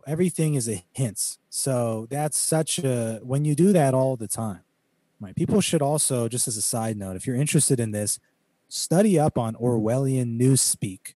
Everything 0.07 0.55
is 0.55 0.69
a 0.69 0.83
hint. 0.93 1.39
So 1.49 2.07
that's 2.11 2.39
such 2.39 2.79
a, 2.79 3.21
when 3.23 3.45
you 3.45 3.55
do 3.55 3.73
that 3.73 3.95
all 3.95 4.17
the 4.17 4.29
time, 4.29 4.63
right? 5.21 5.37
People 5.37 5.61
should 5.61 5.83
also, 5.83 6.29
just 6.29 6.49
as 6.49 6.57
a 6.57 6.63
side 6.63 6.97
note, 6.97 7.17
if 7.17 7.27
you're 7.27 7.37
interested 7.37 7.79
in 7.79 7.93
this, 7.93 8.19
study 8.73 9.19
up 9.19 9.37
on 9.37 9.55
Orwellian 9.55 10.41
newspeak. 10.41 11.15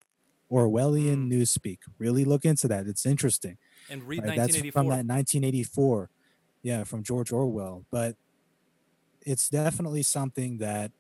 Orwellian 0.53 1.29
mm. 1.29 1.33
newspeak. 1.33 1.79
Really 1.99 2.25
look 2.25 2.45
into 2.45 2.69
that. 2.69 2.87
It's 2.87 3.07
interesting. 3.07 3.57
And 3.89 4.07
read 4.07 4.25
right? 4.25 4.37
That's 4.37 4.57
from 4.57 4.89
that 4.89 5.07
1984. 5.07 6.11
Yeah, 6.63 6.85
from 6.85 7.03
George 7.03 7.33
Orwell. 7.33 7.87
But 7.91 8.17
it's 9.23 9.49
definitely 9.49 10.03
something 10.03 10.59
that 10.59 10.93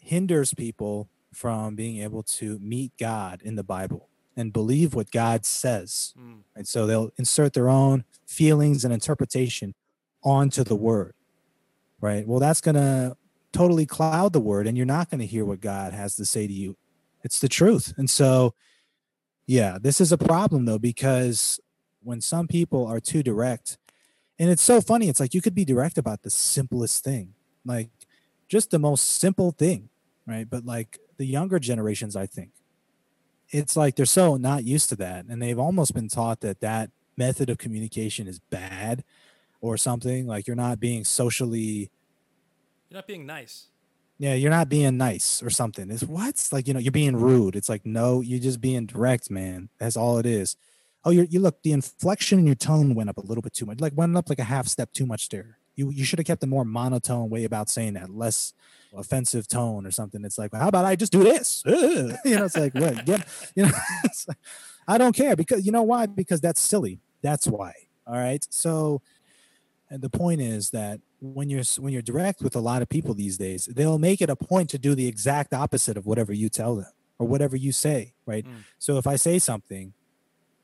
hinders 0.00 0.54
people 0.54 1.08
from 1.32 1.74
being 1.74 2.02
able 2.02 2.22
to 2.22 2.58
meet 2.58 2.92
God 2.98 3.42
in 3.44 3.56
the 3.56 3.64
Bible 3.64 4.08
and 4.34 4.52
believe 4.52 4.94
what 4.94 5.10
God 5.10 5.44
says. 5.44 6.14
Mm. 6.18 6.38
And 6.56 6.66
so 6.66 6.86
they'll 6.86 7.10
insert 7.18 7.52
their 7.52 7.68
own 7.68 8.04
feelings 8.26 8.84
and 8.84 8.94
interpretation 8.94 9.74
onto 10.22 10.64
the 10.64 10.76
word. 10.76 11.14
Right. 12.00 12.26
Well, 12.26 12.40
that's 12.40 12.60
going 12.60 12.76
to 12.76 13.16
totally 13.58 13.86
cloud 13.86 14.32
the 14.32 14.40
word, 14.40 14.66
and 14.66 14.76
you're 14.76 14.86
not 14.86 15.10
going 15.10 15.20
to 15.20 15.26
hear 15.26 15.44
what 15.44 15.60
God 15.60 15.92
has 15.92 16.16
to 16.16 16.24
say 16.24 16.46
to 16.46 16.52
you. 16.52 16.76
It's 17.22 17.40
the 17.40 17.48
truth. 17.48 17.92
And 17.96 18.08
so, 18.08 18.54
yeah, 19.46 19.78
this 19.80 20.00
is 20.00 20.12
a 20.12 20.18
problem 20.18 20.64
though, 20.64 20.78
because 20.78 21.60
when 22.02 22.20
some 22.20 22.46
people 22.46 22.86
are 22.86 23.00
too 23.00 23.22
direct, 23.22 23.78
and 24.38 24.50
it's 24.50 24.62
so 24.62 24.80
funny, 24.80 25.08
it's 25.08 25.20
like 25.20 25.34
you 25.34 25.40
could 25.40 25.54
be 25.54 25.64
direct 25.64 25.98
about 25.98 26.22
the 26.22 26.30
simplest 26.30 27.02
thing, 27.02 27.34
like 27.64 27.90
just 28.48 28.70
the 28.70 28.78
most 28.78 29.04
simple 29.06 29.50
thing 29.50 29.90
right? 30.28 30.48
But 30.48 30.64
like 30.64 30.98
the 31.16 31.24
younger 31.24 31.58
generations, 31.58 32.14
I 32.14 32.26
think 32.26 32.50
it's 33.48 33.76
like 33.76 33.96
they're 33.96 34.06
so 34.06 34.36
not 34.36 34.64
used 34.64 34.90
to 34.90 34.96
that, 34.96 35.24
and 35.24 35.42
they've 35.42 35.58
almost 35.58 35.94
been 35.94 36.08
taught 36.08 36.40
that 36.40 36.60
that 36.60 36.90
method 37.16 37.50
of 37.50 37.58
communication 37.58 38.28
is 38.28 38.38
bad 38.38 39.02
or 39.60 39.76
something. 39.76 40.26
Like 40.26 40.46
you're 40.46 40.54
not 40.54 40.78
being 40.78 41.04
socially, 41.04 41.90
you're 42.88 42.96
not 42.98 43.06
being 43.06 43.26
nice. 43.26 43.66
Yeah, 44.18 44.34
you're 44.34 44.50
not 44.50 44.68
being 44.68 44.96
nice 44.96 45.42
or 45.42 45.50
something. 45.50 45.90
It's 45.90 46.02
what's 46.02 46.52
like 46.52 46.66
you 46.66 46.74
know 46.74 46.80
you're 46.80 46.90
being 46.90 47.16
rude. 47.16 47.54
It's 47.54 47.68
like 47.68 47.86
no, 47.86 48.20
you're 48.20 48.40
just 48.40 48.60
being 48.60 48.86
direct, 48.86 49.30
man. 49.30 49.68
That's 49.78 49.96
all 49.96 50.18
it 50.18 50.26
is. 50.26 50.56
Oh, 51.04 51.10
you 51.10 51.26
you 51.30 51.38
look 51.38 51.62
the 51.62 51.72
inflection 51.72 52.40
in 52.40 52.46
your 52.46 52.56
tone 52.56 52.94
went 52.94 53.10
up 53.10 53.18
a 53.18 53.22
little 53.22 53.42
bit 53.42 53.52
too 53.52 53.66
much. 53.66 53.80
Like 53.80 53.92
went 53.94 54.16
up 54.16 54.28
like 54.28 54.40
a 54.40 54.44
half 54.44 54.66
step 54.66 54.92
too 54.92 55.06
much 55.06 55.28
there. 55.28 55.58
You 55.76 55.90
you 55.90 56.04
should 56.04 56.18
have 56.18 56.26
kept 56.26 56.42
a 56.42 56.48
more 56.48 56.64
monotone 56.64 57.30
way 57.30 57.44
about 57.44 57.68
saying 57.68 57.94
that, 57.94 58.10
less 58.10 58.52
offensive 58.92 59.46
tone 59.46 59.86
or 59.86 59.92
something. 59.92 60.24
It's 60.24 60.38
like, 60.38 60.52
well, 60.52 60.62
how 60.62 60.68
about 60.68 60.84
I 60.84 60.96
just 60.96 61.12
do 61.12 61.22
this? 61.22 61.62
you 61.66 62.16
know, 62.24 62.44
it's 62.46 62.56
like 62.56 62.74
what? 62.74 62.98
Yeah, 63.06 63.22
you 63.54 63.66
know, 63.66 63.72
like, 64.28 64.38
I 64.88 64.98
don't 64.98 65.14
care 65.14 65.36
because 65.36 65.64
you 65.64 65.70
know 65.70 65.82
why? 65.82 66.06
Because 66.06 66.40
that's 66.40 66.60
silly. 66.60 67.00
That's 67.22 67.46
why. 67.46 67.74
All 68.06 68.14
right. 68.14 68.44
So, 68.50 69.02
and 69.90 70.02
the 70.02 70.10
point 70.10 70.40
is 70.40 70.70
that 70.70 71.00
when 71.20 71.50
you're 71.50 71.64
when 71.78 71.92
you're 71.92 72.02
direct 72.02 72.42
with 72.42 72.54
a 72.54 72.60
lot 72.60 72.82
of 72.82 72.88
people 72.88 73.14
these 73.14 73.38
days, 73.38 73.66
they'll 73.66 73.98
make 73.98 74.20
it 74.20 74.30
a 74.30 74.36
point 74.36 74.70
to 74.70 74.78
do 74.78 74.94
the 74.94 75.06
exact 75.06 75.52
opposite 75.52 75.96
of 75.96 76.06
whatever 76.06 76.32
you 76.32 76.48
tell 76.48 76.76
them 76.76 76.92
or 77.18 77.26
whatever 77.26 77.56
you 77.56 77.72
say. 77.72 78.14
Right. 78.26 78.46
Mm. 78.46 78.64
So 78.78 78.98
if 78.98 79.06
I 79.06 79.16
say 79.16 79.38
something, 79.38 79.94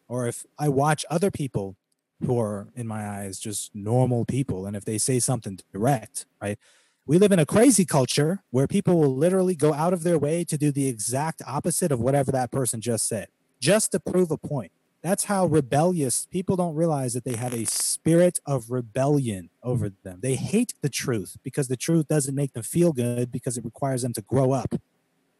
or 0.09 0.27
if 0.27 0.45
I 0.59 0.69
watch 0.69 1.05
other 1.11 1.31
people 1.31 1.77
who 2.25 2.39
are 2.39 2.69
in 2.77 2.87
my 2.87 3.07
eyes 3.07 3.39
just 3.39 3.75
normal 3.75 4.25
people, 4.25 4.67
and 4.67 4.77
if 4.77 4.85
they 4.85 4.99
say 4.99 5.19
something 5.19 5.59
direct, 5.73 6.27
right 6.41 6.59
we 7.07 7.19
live 7.19 7.33
in 7.33 7.39
a 7.39 7.47
crazy 7.47 7.85
culture 7.85 8.43
where 8.51 8.67
people 8.67 8.99
will 8.99 9.15
literally 9.15 9.55
go 9.55 9.75
out 9.75 9.93
of 9.93 10.05
their 10.05 10.19
way 10.19 10.43
to 10.45 10.57
do 10.57 10.73
the 10.73 10.89
exact 10.89 11.43
opposite 11.47 11.93
of 11.93 12.01
whatever 12.01 12.33
that 12.33 12.51
person 12.51 12.81
just 12.81 13.07
said, 13.07 13.29
just 13.61 13.93
to 13.93 14.01
prove 14.01 14.31
a 14.31 14.39
point. 14.39 14.73
That's 15.05 15.25
how 15.25 15.45
rebellious 15.45 16.27
people 16.31 16.57
don't 16.57 16.75
realize 16.75 17.13
that 17.13 17.27
they 17.27 17.37
have 17.37 17.53
a 17.53 17.67
spirit 17.67 18.41
of 18.47 18.71
rebellion 18.71 19.51
over 19.63 19.91
them. 20.03 20.21
They 20.23 20.35
hate 20.35 20.73
the 20.81 20.89
truth 20.89 21.37
because 21.45 21.69
the 21.69 21.77
truth 21.77 22.09
doesn't 22.09 22.35
make 22.35 22.55
them 22.55 22.63
feel 22.63 22.95
good 22.95 23.31
because 23.31 23.59
it 23.59 23.67
requires 23.67 24.01
them 24.01 24.15
to 24.15 24.23
grow 24.23 24.53
up, 24.53 24.77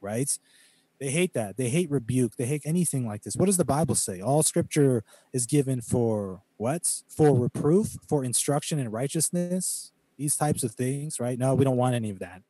right? 0.03 0.39
They 1.01 1.09
hate 1.09 1.33
that. 1.33 1.57
They 1.57 1.71
hate 1.71 1.91
rebuke. 1.91 2.37
They 2.37 2.45
hate 2.45 2.61
anything 2.67 3.07
like 3.07 3.23
this. 3.23 3.37
What 3.37 3.47
does 3.47 3.57
the 3.57 3.65
Bible 3.65 3.95
say? 3.95 4.21
All 4.21 4.43
scripture 4.43 5.03
is 5.33 5.47
given 5.47 5.81
for 5.81 6.43
what? 6.59 7.01
For 7.09 7.35
reproof, 7.35 7.97
for 8.07 8.23
instruction 8.23 8.79
in 8.79 8.91
righteousness, 8.91 9.93
these 10.19 10.37
types 10.37 10.63
of 10.63 10.73
things, 10.73 11.19
right? 11.19 11.39
No, 11.39 11.55
we 11.55 11.65
don't 11.65 11.79
want 11.79 11.95
any 11.95 12.11
of 12.11 12.19
that. 12.19 12.43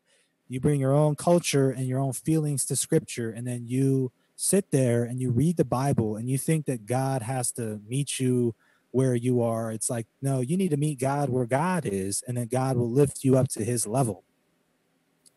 You 0.48 0.58
bring 0.58 0.80
your 0.80 0.92
own 0.92 1.14
culture 1.14 1.70
and 1.70 1.86
your 1.86 2.00
own 2.00 2.12
feelings 2.12 2.64
to 2.66 2.74
scripture, 2.74 3.30
and 3.30 3.46
then 3.46 3.68
you 3.68 4.10
sit 4.36 4.70
there 4.70 5.04
and 5.04 5.20
you 5.20 5.30
read 5.30 5.56
the 5.56 5.64
Bible 5.64 6.16
and 6.16 6.28
you 6.28 6.38
think 6.38 6.66
that 6.66 6.86
God 6.86 7.22
has 7.22 7.52
to 7.52 7.80
meet 7.86 8.18
you 8.18 8.54
where 8.90 9.14
you 9.14 9.42
are. 9.42 9.72
It's 9.72 9.90
like, 9.90 10.06
no, 10.22 10.40
you 10.40 10.56
need 10.56 10.70
to 10.70 10.76
meet 10.76 11.00
God 11.00 11.28
where 11.28 11.46
God 11.46 11.84
is, 11.84 12.22
and 12.28 12.36
then 12.36 12.46
God 12.46 12.76
will 12.76 12.90
lift 12.90 13.24
you 13.24 13.36
up 13.36 13.48
to 13.48 13.64
his 13.64 13.86
level. 13.86 14.24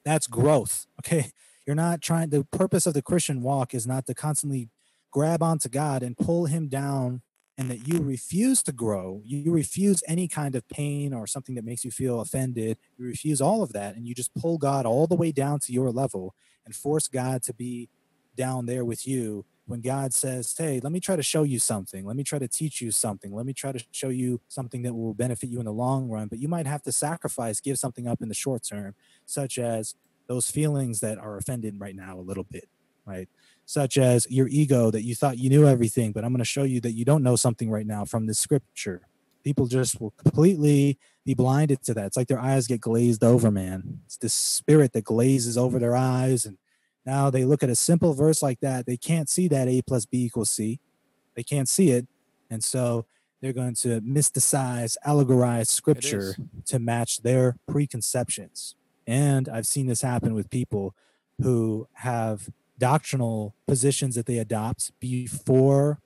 That's 0.05 0.27
growth. 0.27 0.85
Okay. 1.05 1.31
You're 1.65 1.75
not 1.75 2.01
trying, 2.01 2.29
the 2.29 2.45
purpose 2.45 2.85
of 2.85 2.93
the 2.93 3.01
Christian 3.01 3.41
walk 3.41 3.73
is 3.73 3.85
not 3.85 4.05
to 4.07 4.13
constantly 4.13 4.69
grab 5.11 5.43
onto 5.43 5.67
God 5.67 6.01
and 6.01 6.17
pull 6.17 6.45
him 6.45 6.69
down 6.69 7.21
and 7.57 7.69
that 7.69 7.87
you 7.87 7.99
refuse 8.01 8.61
to 8.63 8.71
grow, 8.71 9.21
you 9.25 9.51
refuse 9.51 10.03
any 10.07 10.27
kind 10.27 10.55
of 10.55 10.67
pain 10.69 11.13
or 11.13 11.25
something 11.25 11.55
that 11.55 11.65
makes 11.65 11.83
you 11.83 11.91
feel 11.91 12.21
offended, 12.21 12.77
you 12.97 13.05
refuse 13.05 13.41
all 13.41 13.63
of 13.63 13.73
that, 13.73 13.95
and 13.95 14.07
you 14.07 14.13
just 14.13 14.33
pull 14.35 14.57
God 14.57 14.85
all 14.85 15.07
the 15.07 15.15
way 15.15 15.31
down 15.31 15.59
to 15.61 15.73
your 15.73 15.89
level 15.89 16.35
and 16.65 16.75
force 16.75 17.07
God 17.07 17.41
to 17.43 17.53
be 17.53 17.89
down 18.37 18.67
there 18.67 18.85
with 18.85 19.07
you 19.07 19.45
when 19.65 19.81
God 19.81 20.13
says, 20.13 20.55
Hey, 20.57 20.79
let 20.81 20.93
me 20.93 21.01
try 21.01 21.17
to 21.17 21.23
show 21.23 21.43
you 21.43 21.59
something. 21.59 22.05
Let 22.05 22.15
me 22.15 22.23
try 22.23 22.39
to 22.39 22.47
teach 22.47 22.81
you 22.81 22.91
something. 22.91 23.35
Let 23.35 23.45
me 23.45 23.53
try 23.53 23.73
to 23.73 23.83
show 23.91 24.09
you 24.09 24.41
something 24.47 24.83
that 24.83 24.93
will 24.93 25.13
benefit 25.13 25.49
you 25.49 25.59
in 25.59 25.65
the 25.65 25.73
long 25.73 26.09
run. 26.09 26.29
But 26.29 26.39
you 26.39 26.47
might 26.47 26.67
have 26.67 26.83
to 26.83 26.93
sacrifice, 26.93 27.59
give 27.59 27.79
something 27.79 28.07
up 28.07 28.21
in 28.21 28.29
the 28.29 28.35
short 28.35 28.63
term, 28.63 28.95
such 29.25 29.59
as 29.59 29.95
those 30.27 30.51
feelings 30.51 31.01
that 31.01 31.17
are 31.17 31.37
offended 31.37 31.75
right 31.79 31.95
now 31.95 32.19
a 32.19 32.21
little 32.21 32.45
bit, 32.45 32.69
right? 33.05 33.27
such 33.67 33.97
as 33.97 34.27
your 34.31 34.47
ego 34.47 34.89
that 34.91 35.03
you 35.03 35.15
thought 35.15 35.37
you 35.37 35.49
knew 35.49 35.67
everything, 35.67 36.13
but 36.13 36.23
I'm 36.23 36.31
going 36.31 36.39
to 36.39 36.45
show 36.45 36.63
you 36.63 36.81
that 36.81 36.93
you 36.93 37.05
don't 37.05 37.23
know 37.23 37.35
something 37.35 37.69
right 37.71 37.87
now 37.87 38.05
from 38.05 38.27
the 38.27 38.33
scripture. 38.33 39.01
People 39.43 39.67
just 39.67 40.01
will 40.01 40.11
completely 40.11 40.97
be 41.25 41.33
blinded 41.33 41.83
to 41.83 41.95
that. 41.95 42.07
It's 42.07 42.17
like 42.17 42.29
their 42.29 42.39
eyes 42.39 42.67
get 42.67 42.81
glazed 42.81 43.23
over, 43.23 43.51
man. 43.51 44.01
It's 44.05 44.17
the 44.17 44.29
spirit 44.29 44.93
that 44.93 45.03
glazes 45.03 45.57
over 45.57 45.79
their 45.79 45.97
eyes. 45.97 46.45
And 46.45 46.57
now 47.07 47.29
they 47.29 47.45
look 47.45 47.63
at 47.63 47.69
a 47.69 47.75
simple 47.75 48.13
verse 48.13 48.43
like 48.43 48.59
that. 48.59 48.85
They 48.85 48.97
can't 48.97 49.29
see 49.29 49.47
that 49.47 49.69
A 49.69 49.81
plus 49.81 50.05
B 50.05 50.25
equals 50.25 50.49
C. 50.49 50.81
They 51.35 51.43
can't 51.43 51.69
see 51.69 51.91
it. 51.91 52.05
And 52.49 52.61
so 52.61 53.05
they're 53.41 53.53
going 53.53 53.75
to 53.75 54.01
mysticize, 54.01 54.97
allegorize 55.05 55.67
scripture 55.67 56.35
to 56.65 56.79
match 56.79 57.21
their 57.21 57.55
preconceptions. 57.65 58.75
And 59.07 59.47
I've 59.47 59.65
seen 59.65 59.87
this 59.87 60.01
happen 60.01 60.33
with 60.33 60.49
people 60.49 60.95
who 61.41 61.87
have 61.93 62.49
doctrinal 62.77 63.55
positions 63.67 64.15
that 64.15 64.25
they 64.25 64.37
adopt 64.37 64.91
before 64.99 66.01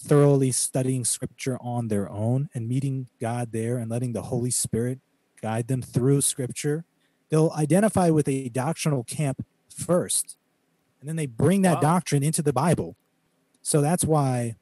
thoroughly 0.00 0.50
studying 0.50 1.04
scripture 1.04 1.58
on 1.60 1.88
their 1.88 2.08
own 2.08 2.48
and 2.54 2.66
meeting 2.66 3.08
God 3.20 3.52
there 3.52 3.76
and 3.76 3.90
letting 3.90 4.14
the 4.14 4.22
Holy 4.22 4.50
Spirit 4.50 5.00
guide 5.42 5.68
them 5.68 5.82
through 5.82 6.22
scripture. 6.22 6.86
They'll 7.28 7.52
identify 7.54 8.08
with 8.08 8.28
a 8.28 8.48
doctrinal 8.48 9.04
camp 9.04 9.44
first, 9.78 10.36
and 11.00 11.08
then 11.08 11.16
they 11.16 11.26
bring 11.26 11.62
that 11.62 11.76
wow. 11.76 11.94
doctrine 11.94 12.22
into 12.22 12.42
the 12.42 12.52
Bible. 12.52 12.96
So 13.62 13.80
that's 13.80 14.04
why 14.04 14.56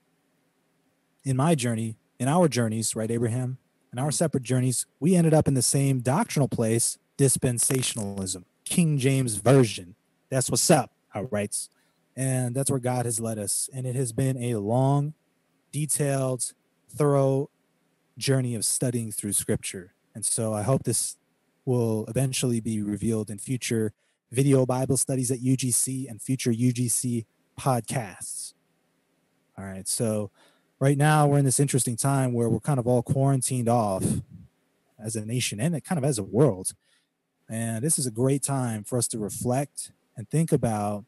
in 1.25 1.37
my 1.37 1.55
journey, 1.55 1.97
in 2.19 2.29
our 2.29 2.49
journeys, 2.49 2.95
right, 2.95 3.11
Abraham, 3.11 3.59
in 3.93 3.99
our 3.99 4.07
hmm. 4.07 4.11
separate 4.11 4.43
journeys, 4.43 4.87
we 5.01 5.17
ended 5.17 5.35
up 5.35 5.49
in 5.49 5.55
the 5.55 5.63
same 5.63 6.01
doctrinal 6.01 6.49
place, 6.49 6.99
dispensationalism, 7.19 8.45
King 8.65 8.99
James 8.99 9.37
Version. 9.37 9.95
That's 10.31 10.51
what's 10.51 10.71
up, 10.71 10.93
our 11.15 11.25
rights. 11.25 11.69
And 12.17 12.55
that's 12.55 12.71
where 12.71 12.81
God 12.81 13.05
has 13.05 13.21
led 13.21 13.39
us. 13.39 13.69
And 13.75 13.87
it 13.87 13.95
has 13.95 14.13
been 14.13 14.37
a 14.43 14.57
long, 14.57 15.15
detailed, 15.73 16.53
thorough 16.89 17.51
journey 18.17 18.55
of 18.55 18.65
studying 18.65 19.13
through 19.13 19.33
scripture. 19.33 19.93
And 20.15 20.25
so 20.25 20.55
I 20.55 20.63
hope 20.63 20.85
this 20.85 21.17
will 21.67 22.07
eventually 22.07 22.61
be 22.61 22.81
revealed 22.81 23.29
in 23.29 23.39
future 23.39 23.93
video 24.31 24.67
Bible 24.67 24.97
studies 24.97 25.31
at 25.31 25.39
UGC 25.39 26.09
and 26.09 26.21
future 26.21 26.53
UGC 26.53 27.27
podcasts. 27.59 28.55
All 29.59 29.65
right. 29.65 29.89
So 29.89 30.31
right 30.81 30.99
now 30.99 31.27
we're 31.27 31.39
in 31.39 31.45
this 31.45 31.61
interesting 31.61 31.97
time 31.97 32.33
where 32.33 32.49
we're 32.49 32.61
kind 32.61 32.79
of 32.79 32.87
all 32.87 33.03
quarantined 33.03 33.69
off 33.69 34.05
as 35.03 35.17
a 35.17 35.25
nation 35.25 35.61
and 35.61 35.83
kind 35.85 35.99
of 35.99 36.05
as 36.05 36.19
a 36.19 36.23
world. 36.23 36.75
And 37.49 37.83
this 37.83 37.99
is 37.99 38.07
a 38.07 38.11
great 38.11 38.43
time 38.43 38.85
for 38.85 38.99
us 38.99 39.09
to 39.09 39.19
reflect 39.19 39.93
and 40.17 40.29
think 40.29 40.53
about 40.53 41.05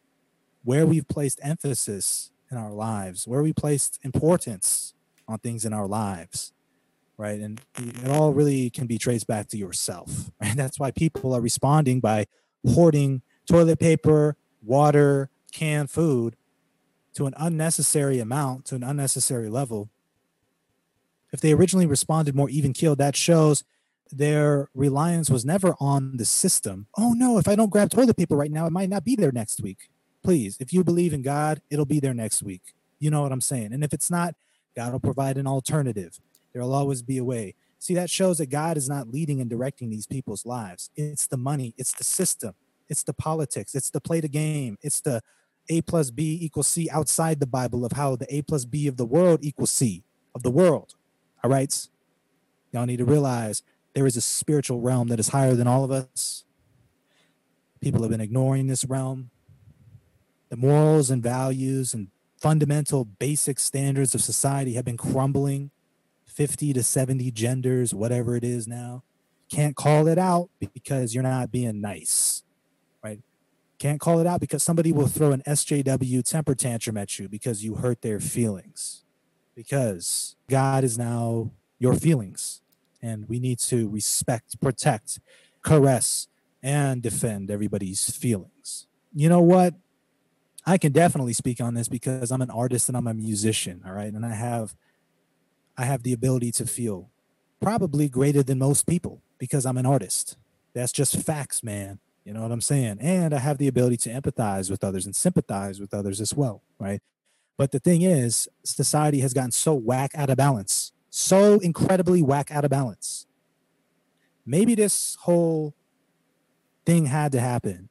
where 0.65 0.87
we've 0.87 1.09
placed 1.09 1.41
emphasis 1.43 2.31
in 2.51 2.57
our 2.57 2.73
lives, 2.73 3.27
where 3.27 3.43
we 3.43 3.53
placed 3.53 3.99
importance 4.03 4.95
on 5.27 5.39
things 5.39 5.65
in 5.65 5.73
our 5.73 5.87
lives, 5.87 6.53
right? 7.17 7.41
And 7.41 7.61
it 7.77 8.09
all 8.09 8.33
really 8.33 8.71
can 8.71 8.87
be 8.87 8.99
traced 8.99 9.27
back 9.27 9.49
to 9.49 9.59
yourself, 9.59 10.31
right? 10.41 10.57
That's 10.57 10.79
why 10.79 10.91
people 10.91 11.35
are 11.35 11.41
responding 11.41 12.01
by 12.01 12.27
hoarding 12.67 13.23
toilet 13.49 13.79
paper, 13.79 14.37
water, 14.63 15.31
canned 15.53 15.91
food 15.91 16.37
to 17.15 17.27
an 17.27 17.35
unnecessary 17.37 18.19
amount, 18.21 18.65
to 18.67 18.75
an 18.75 18.83
unnecessary 18.83 19.49
level. 19.49 19.91
If 21.33 21.41
they 21.41 21.53
originally 21.53 21.87
responded 21.87 22.35
more 22.35 22.49
even 22.49 22.73
keeled, 22.73 22.99
that 22.99 23.17
shows 23.17 23.65
their 24.11 24.71
reliance 24.75 25.29
was 25.29 25.45
never 25.45 25.75
on 25.81 26.17
the 26.17 26.25
system. 26.25 26.87
Oh 26.97 27.13
no, 27.13 27.39
if 27.39 27.49
I 27.49 27.55
don't 27.55 27.71
grab 27.71 27.91
toilet 27.91 28.17
paper 28.17 28.37
right 28.37 28.51
now, 28.51 28.67
it 28.67 28.73
might 28.73 28.89
not 28.89 29.05
be 29.05 29.17
there 29.17 29.33
next 29.33 29.61
week. 29.61 29.91
Please, 30.23 30.57
if 30.61 30.73
you 30.73 30.83
believe 30.83 31.13
in 31.13 31.23
God, 31.23 31.61
it'll 31.71 31.85
be 31.85 32.01
there 32.01 32.15
next 32.15 32.43
week. 32.43 32.75
You 32.99 33.11
know 33.11 33.23
what 33.23 33.33
I'm 33.33 33.41
saying? 33.41 33.73
And 33.73 33.85
if 33.85 33.93
it's 33.93 34.11
not, 34.11 34.35
God 34.75 34.93
will 34.93 35.01
provide 35.01 35.37
an 35.37 35.47
alternative. 35.47 36.19
There'll 36.53 36.75
always 36.75 37.03
be 37.03 37.19
a 37.19 37.25
way. 37.25 37.55
See, 37.79 37.95
that 37.95 38.11
shows 38.11 38.39
that 38.39 38.51
God 38.51 38.77
is 38.77 38.89
not 38.89 39.09
leading 39.09 39.41
and 39.41 39.49
directing 39.49 39.91
these 39.91 40.07
people's 40.07 40.45
lives. 40.45 40.91
It's 40.97 41.27
the 41.27 41.37
money, 41.37 41.75
it's 41.79 41.93
the 41.93 42.05
system, 42.05 42.55
it's 42.89 43.05
the 43.05 43.13
politics, 43.13 43.75
it's 43.75 43.91
the 43.91 44.01
play 44.01 44.21
the 44.21 44.29
game, 44.29 44.79
it's 44.83 45.01
the 45.01 45.23
a 45.69 45.83
plus 45.83 46.11
B 46.11 46.39
equals 46.41 46.67
C 46.67 46.89
outside 46.91 47.41
the 47.41 47.47
Bible 47.47 47.85
of 47.85 47.93
how 47.93 48.17
the 48.17 48.33
A 48.35 48.43
plus 48.43 48.65
B 48.65 48.87
of 48.87 48.97
the 48.97 49.05
world 49.05 49.41
equals 49.43 49.71
C 49.71 50.03
of 50.35 50.43
the 50.43 50.51
world. 50.51 50.95
All 51.45 51.51
right. 51.51 51.89
Y'all 52.73 52.87
need 52.87 52.97
to 52.99 53.05
realize 53.05 53.63
there 53.95 54.07
is 54.07 54.17
a 54.17 54.21
spiritual 54.21 54.81
realm 54.81 55.09
that 55.09 55.21
is 55.21 55.29
higher 55.29 55.55
than 55.55 55.67
all 55.67 55.85
of 55.85 55.91
us. 55.91 56.45
People 57.81 58.03
have 58.03 58.11
been 58.11 58.21
ignoring 58.21 58.67
this 58.67 58.85
realm. 58.85 59.31
The 60.49 60.57
morals 60.57 61.11
and 61.11 61.23
values 61.23 61.95
and 61.95 62.09
fundamental 62.41 63.05
basic 63.05 63.59
standards 63.59 64.15
of 64.15 64.23
society 64.23 64.75
have 64.75 64.85
been 64.85 64.97
crumbling 64.97 65.71
50 66.39 66.73
to 66.73 66.85
70 66.85 67.33
genders, 67.33 67.93
whatever 67.93 68.37
it 68.37 68.45
is 68.45 68.69
now. 68.69 69.03
Can't 69.51 69.75
call 69.75 70.07
it 70.07 70.19
out 70.19 70.51
because 70.73 71.13
you're 71.13 71.25
not 71.25 71.51
being 71.51 71.81
nice. 71.81 72.45
Right? 73.03 73.19
Can't 73.81 73.99
call 73.99 74.21
it 74.21 74.27
out 74.27 74.39
because 74.39 74.63
somebody 74.63 74.93
will 74.93 75.09
throw 75.09 75.33
an 75.33 75.43
SJW 75.49 76.23
temper 76.23 76.55
tantrum 76.55 76.97
at 76.97 77.19
you 77.19 77.29
because 77.29 77.65
you 77.65 77.75
hurt 77.75 78.03
their 78.03 78.21
feelings. 78.21 79.05
Because 79.57 80.37
God 80.49 80.85
is 80.85 80.97
now 80.97 81.51
your 81.81 81.95
feelings. 81.95 82.63
And 83.03 83.29
we 83.29 83.41
need 83.41 83.59
to 83.61 83.89
respect, 83.89 84.61
protect, 84.61 85.19
caress, 85.65 86.29
and 86.63 87.03
defend 87.03 87.51
everybody's 87.51 88.11
feelings. 88.11 88.87
You 89.13 89.29
know 89.29 89.43
what? 89.43 89.75
I 90.65 90.79
can 90.79 90.93
definitely 90.93 91.33
speak 91.33 91.61
on 91.61 91.75
this 91.75 91.89
because 91.89 92.31
I'm 92.31 92.43
an 92.43 92.51
artist 92.51 92.89
and 92.89 92.97
I'm 92.97 93.09
a 93.09 93.15
musician, 93.15 93.83
all 93.85 93.93
right? 93.93 94.13
And 94.13 94.25
I 94.25 94.35
have 94.35 94.77
I 95.79 95.85
have 95.85 96.03
the 96.03 96.13
ability 96.13 96.51
to 96.53 96.67
feel 96.67 97.09
probably 97.63 98.09
greater 98.09 98.43
than 98.43 98.59
most 98.59 98.85
people 98.87 99.23
because 99.39 99.65
I'm 99.65 99.79
an 99.79 99.87
artist. 99.87 100.37
That's 100.75 100.91
just 100.91 101.17
facts, 101.17 101.63
man. 101.63 102.01
You 102.25 102.35
know 102.35 102.43
what 102.43 102.51
I'm 102.51 102.61
saying? 102.61 102.99
And 103.01 103.33
I 103.33 103.39
have 103.39 103.59
the 103.59 103.69
ability 103.69 103.97
to 103.99 104.11
empathize 104.11 104.71
with 104.71 104.83
others 104.83 105.07
and 105.07 105.15
sympathize 105.15 105.81
with 105.81 105.95
others 105.95 106.21
as 106.21 106.35
well, 106.35 106.63
right? 106.79 107.01
But 107.57 107.71
the 107.71 107.79
thing 107.79 108.03
is, 108.03 108.49
society 108.65 109.21
has 109.21 109.33
gotten 109.33 109.53
so 109.53 109.73
whack 109.73 110.11
out 110.15 110.31
of 110.31 110.37
balance, 110.37 110.93
so 111.11 111.59
incredibly 111.61 112.23
whack 112.23 112.51
out 112.51 112.65
of 112.65 112.71
balance. 112.71 113.27
Maybe 114.45 114.75
this 114.75 115.17
whole 115.23 115.75
thing 116.85 117.07
had 117.07 117.33
to 117.33 117.41
happen 117.41 117.89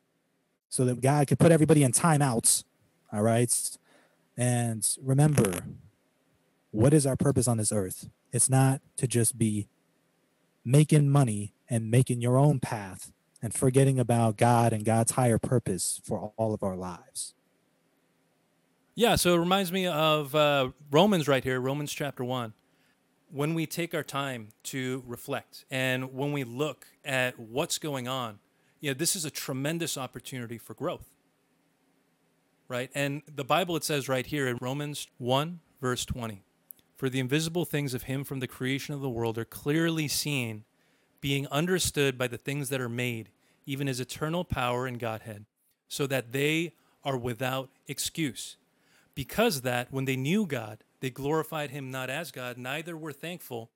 so 0.69 0.85
that 0.85 1.01
God 1.01 1.27
could 1.27 1.39
put 1.39 1.51
everybody 1.51 1.83
in 1.83 1.93
timeouts, 1.93 2.63
all 3.13 3.21
right? 3.21 3.77
And 4.37 4.87
remember, 5.01 5.61
what 6.77 6.93
is 6.93 7.07
our 7.07 7.15
purpose 7.15 7.47
on 7.47 7.57
this 7.57 7.71
earth? 7.71 8.07
It's 8.31 8.51
not 8.51 8.81
to 8.97 9.07
just 9.07 9.35
be 9.35 9.67
making 10.63 11.09
money 11.09 11.55
and 11.67 11.89
making 11.89 12.21
your 12.21 12.37
own 12.37 12.59
path 12.59 13.11
and 13.41 13.51
forgetting 13.51 13.97
about 13.97 14.37
God 14.37 14.73
and 14.73 14.85
God's 14.85 15.13
higher 15.13 15.39
purpose 15.39 15.99
for 16.05 16.33
all 16.37 16.53
of 16.53 16.61
our 16.61 16.75
lives. 16.75 17.33
Yeah, 18.93 19.15
so 19.15 19.33
it 19.33 19.39
reminds 19.39 19.71
me 19.71 19.87
of 19.87 20.35
uh, 20.35 20.69
Romans 20.91 21.27
right 21.27 21.43
here, 21.43 21.59
Romans 21.59 21.91
chapter 21.91 22.23
1. 22.23 22.53
When 23.31 23.55
we 23.55 23.65
take 23.65 23.95
our 23.95 24.03
time 24.03 24.49
to 24.65 25.03
reflect 25.07 25.65
and 25.71 26.13
when 26.13 26.31
we 26.31 26.43
look 26.43 26.85
at 27.03 27.39
what's 27.39 27.79
going 27.79 28.07
on, 28.07 28.37
you 28.81 28.91
know, 28.91 28.93
this 28.93 29.15
is 29.15 29.25
a 29.25 29.31
tremendous 29.31 29.97
opportunity 29.97 30.59
for 30.59 30.75
growth. 30.75 31.09
Right? 32.67 32.91
And 32.93 33.23
the 33.27 33.43
Bible, 33.43 33.75
it 33.75 33.83
says 33.83 34.07
right 34.07 34.27
here 34.27 34.47
in 34.47 34.59
Romans 34.61 35.07
1, 35.17 35.59
verse 35.81 36.05
20 36.05 36.43
For 36.97 37.09
the 37.09 37.19
invisible 37.19 37.63
things 37.63 37.93
of 37.93 38.03
Him 38.03 38.23
from 38.23 38.39
the 38.39 38.47
creation 38.47 38.93
of 38.93 39.01
the 39.01 39.09
world 39.09 39.37
are 39.37 39.45
clearly 39.45 40.07
seen 40.07 40.65
being 41.21 41.47
understood 41.47 42.17
by 42.17 42.27
the 42.27 42.37
things 42.37 42.69
that 42.69 42.81
are 42.81 42.89
made, 42.89 43.29
even 43.65 43.87
his 43.87 43.99
eternal 43.99 44.43
power 44.43 44.85
and 44.87 44.99
Godhead, 44.99 45.45
so 45.87 46.07
that 46.07 46.31
they 46.31 46.73
are 47.03 47.17
without 47.17 47.69
excuse. 47.87 48.57
Because 49.15 49.61
that, 49.61 49.91
when 49.91 50.05
they 50.05 50.15
knew 50.15 50.45
God, 50.45 50.83
they 50.99 51.09
glorified 51.09 51.71
him 51.71 51.91
not 51.91 52.09
as 52.09 52.31
God, 52.31 52.57
neither 52.57 52.95
were 52.95 53.13
thankful, 53.13 53.71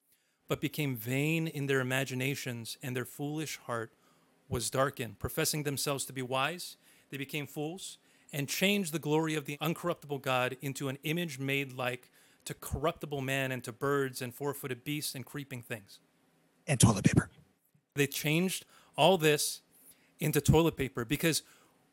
but 0.47 0.61
became 0.61 0.95
vain 0.95 1.47
in 1.47 1.67
their 1.67 1.79
imaginations, 1.79 2.77
and 2.83 2.95
their 2.95 3.05
foolish 3.05 3.57
heart 3.65 3.91
was 4.49 4.69
darkened. 4.69 5.19
Professing 5.19 5.63
themselves 5.63 6.05
to 6.05 6.13
be 6.13 6.21
wise, 6.21 6.77
they 7.09 7.17
became 7.17 7.47
fools, 7.47 7.97
and 8.33 8.47
changed 8.47 8.93
the 8.93 8.99
glory 8.99 9.35
of 9.35 9.45
the 9.45 9.57
uncorruptible 9.57 10.21
God 10.21 10.57
into 10.61 10.89
an 10.89 10.97
image 11.03 11.39
made 11.39 11.73
like 11.73 12.09
to 12.45 12.53
corruptible 12.53 13.21
man 13.21 13.51
and 13.51 13.63
to 13.63 13.71
birds 13.71 14.21
and 14.21 14.33
four 14.33 14.53
footed 14.53 14.83
beasts 14.83 15.15
and 15.15 15.25
creeping 15.25 15.61
things 15.61 15.99
and 16.67 16.79
toilet 16.79 17.05
paper. 17.05 17.29
They 17.95 18.07
changed 18.07 18.65
all 18.97 19.17
this 19.17 19.61
into 20.19 20.41
toilet 20.41 20.77
paper 20.77 21.05
because 21.05 21.43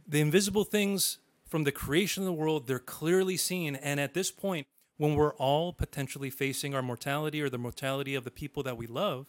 the 0.07 0.21
invisible 0.21 0.65
things 0.65 1.19
from 1.49 1.65
the 1.65 1.73
creation 1.73 2.23
of 2.23 2.27
the 2.27 2.33
world, 2.33 2.67
they're 2.67 2.79
clearly 2.79 3.37
seen. 3.37 3.75
And 3.77 3.99
at 3.99 4.15
this 4.15 4.31
point, 4.31 4.67
when 4.99 5.15
we're 5.15 5.35
all 5.35 5.73
potentially 5.73 6.31
facing 6.31 6.75
our 6.75 6.83
mortality 6.83 7.41
or 7.41 7.49
the 7.49 7.59
mortality 7.59 8.15
of 8.15 8.25
the 8.25 8.31
people 8.31 8.63
that 8.65 8.77
we 8.77 8.87
love, 8.87 9.27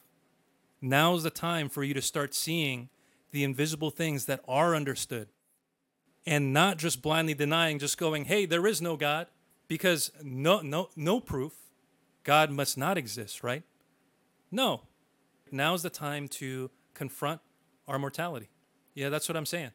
now's 0.82 1.24
the 1.24 1.30
time 1.30 1.70
for 1.70 1.84
you 1.84 1.94
to 1.94 2.02
start 2.02 2.34
seeing 2.34 2.90
the 3.32 3.44
invisible 3.44 3.92
things 3.92 4.26
that 4.26 4.42
are 4.48 4.76
understood 4.76 5.30
and 6.26 6.52
not 6.52 6.78
just 6.78 7.02
blindly 7.02 7.34
denying, 7.34 7.80
just 7.80 7.98
going, 7.98 8.26
hey, 8.26 8.46
there 8.46 8.68
is 8.68 8.82
no 8.82 8.98
God, 8.98 9.28
because 9.70 10.12
no, 10.22 10.60
no, 10.60 10.90
no 10.98 11.22
proof. 11.22 11.54
God 12.26 12.52
must 12.52 12.78
not 12.78 12.98
exist, 12.98 13.42
right? 13.42 13.64
No, 14.52 14.82
now's 15.50 15.84
the 15.84 15.90
time 15.90 16.28
to 16.28 16.70
confront 16.94 17.40
our 17.88 17.98
mortality. 17.98 18.50
Yeah, 18.94 19.08
that's 19.08 19.30
what 19.30 19.38
I'm 19.38 19.46
saying. 19.46 19.72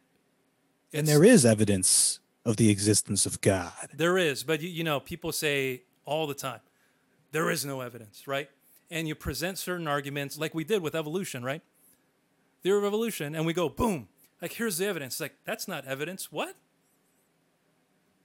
It's, 0.93 0.99
and 0.99 1.09
there 1.09 1.25
is 1.25 1.47
evidence 1.47 2.21
of 2.45 2.59
the 2.59 2.69
existence 2.69 3.25
of 3.25 3.41
God. 3.41 3.73
There 3.95 4.19
is, 4.19 4.45
but 4.45 4.61
you, 4.61 4.69
you 4.69 4.85
know, 4.85 5.01
people 5.01 5.33
say 5.33 5.85
all 6.05 6.27
the 6.27 6.35
time, 6.35 6.61
there 7.33 7.51
is 7.51 7.65
no 7.65 7.81
evidence, 7.81 8.29
right? 8.29 8.51
And 8.91 9.09
you 9.09 9.15
present 9.15 9.57
certain 9.59 9.89
arguments 9.89 10.37
like 10.37 10.55
we 10.55 10.65
did 10.65 10.83
with 10.83 10.95
evolution, 10.95 11.43
right? 11.43 11.63
Theory 12.63 12.79
of 12.79 12.85
evolution, 12.85 13.35
and 13.35 13.47
we 13.47 13.53
go, 13.53 13.69
boom, 13.69 14.09
like 14.43 14.53
here's 14.53 14.79
the 14.79 14.87
evidence. 14.87 15.21
Like, 15.21 15.37
that's 15.45 15.67
not 15.67 15.87
evidence. 15.87 16.31
What? 16.31 16.57